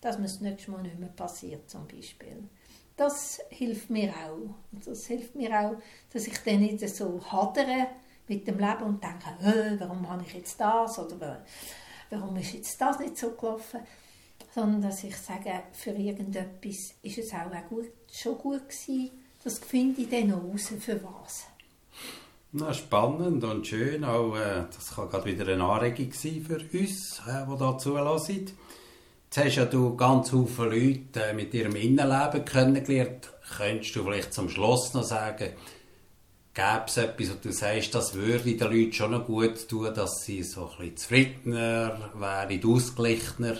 [0.00, 2.48] Dass mir das nächste Mal nicht mehr passiert, zum Beispiel.
[2.96, 4.54] Das hilft mir auch.
[4.72, 5.76] Das hilft mir auch,
[6.12, 7.86] dass ich dann nicht so hadere
[8.28, 11.44] mit dem Leben und denke, warum habe ich jetzt das oder
[12.10, 13.80] warum ist jetzt das nicht so gelaufen,
[14.54, 19.10] sondern dass ich sage, für irgendetwas ist es auch, auch gut, schon gut gewesen.
[19.42, 21.46] Das finde ich dann raus, für was.
[22.52, 24.04] Na, spannend und schön.
[24.04, 28.50] Auch, äh, das kann gerade wieder eine Anregung sein für uns, äh, die da zulassen.
[29.32, 33.32] Jetzt hast ja du ganz viele Leute äh, mit ihrem Innenleben kennengelernt.
[33.56, 35.50] Könntest du vielleicht zum Schluss noch sagen,
[36.52, 40.24] gäbe es etwas, wo du sagst, das würde den Leuten schon noch gut tun, dass
[40.24, 43.58] sie so ein bisschen zufriedener wären, ausgeglichener?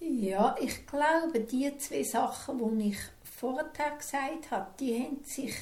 [0.00, 5.54] Ja, ich glaube, die zwei Sachen, die ich vorher gesagt habe, die haben sich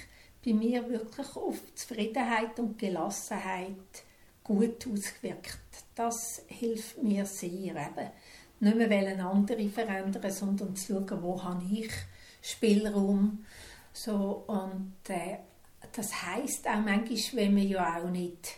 [0.45, 3.74] bei mir wirklich auf Zufriedenheit und Gelassenheit
[4.45, 5.59] gut ausgewirkt.
[5.97, 7.51] Das hilft mir sehr.
[7.51, 8.11] Eben.
[8.61, 11.91] Nicht mehr wollen andere verändern, sondern zu schauen, wo habe ich
[12.41, 13.45] Spielraum.
[13.93, 15.39] So, und äh,
[15.93, 18.55] das heißt auch manchmal, wenn wir ja auch nicht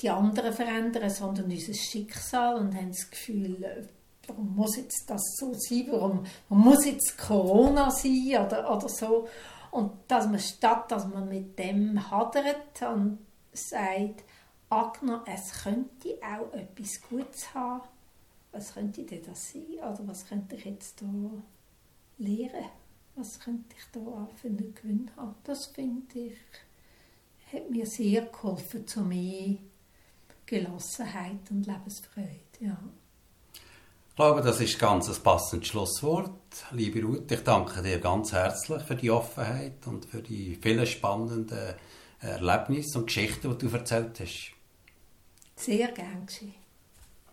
[0.00, 3.88] die anderen verändern, sondern unser Schicksal und haben das Gefühl,
[4.28, 9.28] warum muss jetzt das so sein, warum, muss jetzt Corona sein oder, oder so.
[9.70, 13.18] Und dass man statt, dass man mit dem hadert und
[13.52, 14.24] sagt,
[14.70, 17.82] Agner, es könnte auch etwas Gutes haben,
[18.52, 19.78] was könnte denn das sein?
[19.78, 21.42] Oder was könnte ich jetzt hier
[22.18, 22.70] lernen?
[23.16, 25.34] Was könnte ich da für einen Gewinn haben?
[25.44, 26.38] Das finde ich,
[27.52, 29.56] hat mir sehr geholfen zu mehr
[30.46, 32.30] Gelassenheit und Lebensfreude.
[32.60, 32.78] Ja.
[34.14, 36.30] Ich glaube, das ist ganz ein passendes Schlusswort.
[36.70, 41.74] Liebe Ruth, ich danke dir ganz herzlich für die Offenheit und für die vielen spannenden
[42.20, 44.52] Erlebnisse und Geschichten, die du erzählt hast.
[45.56, 46.28] Sehr gern.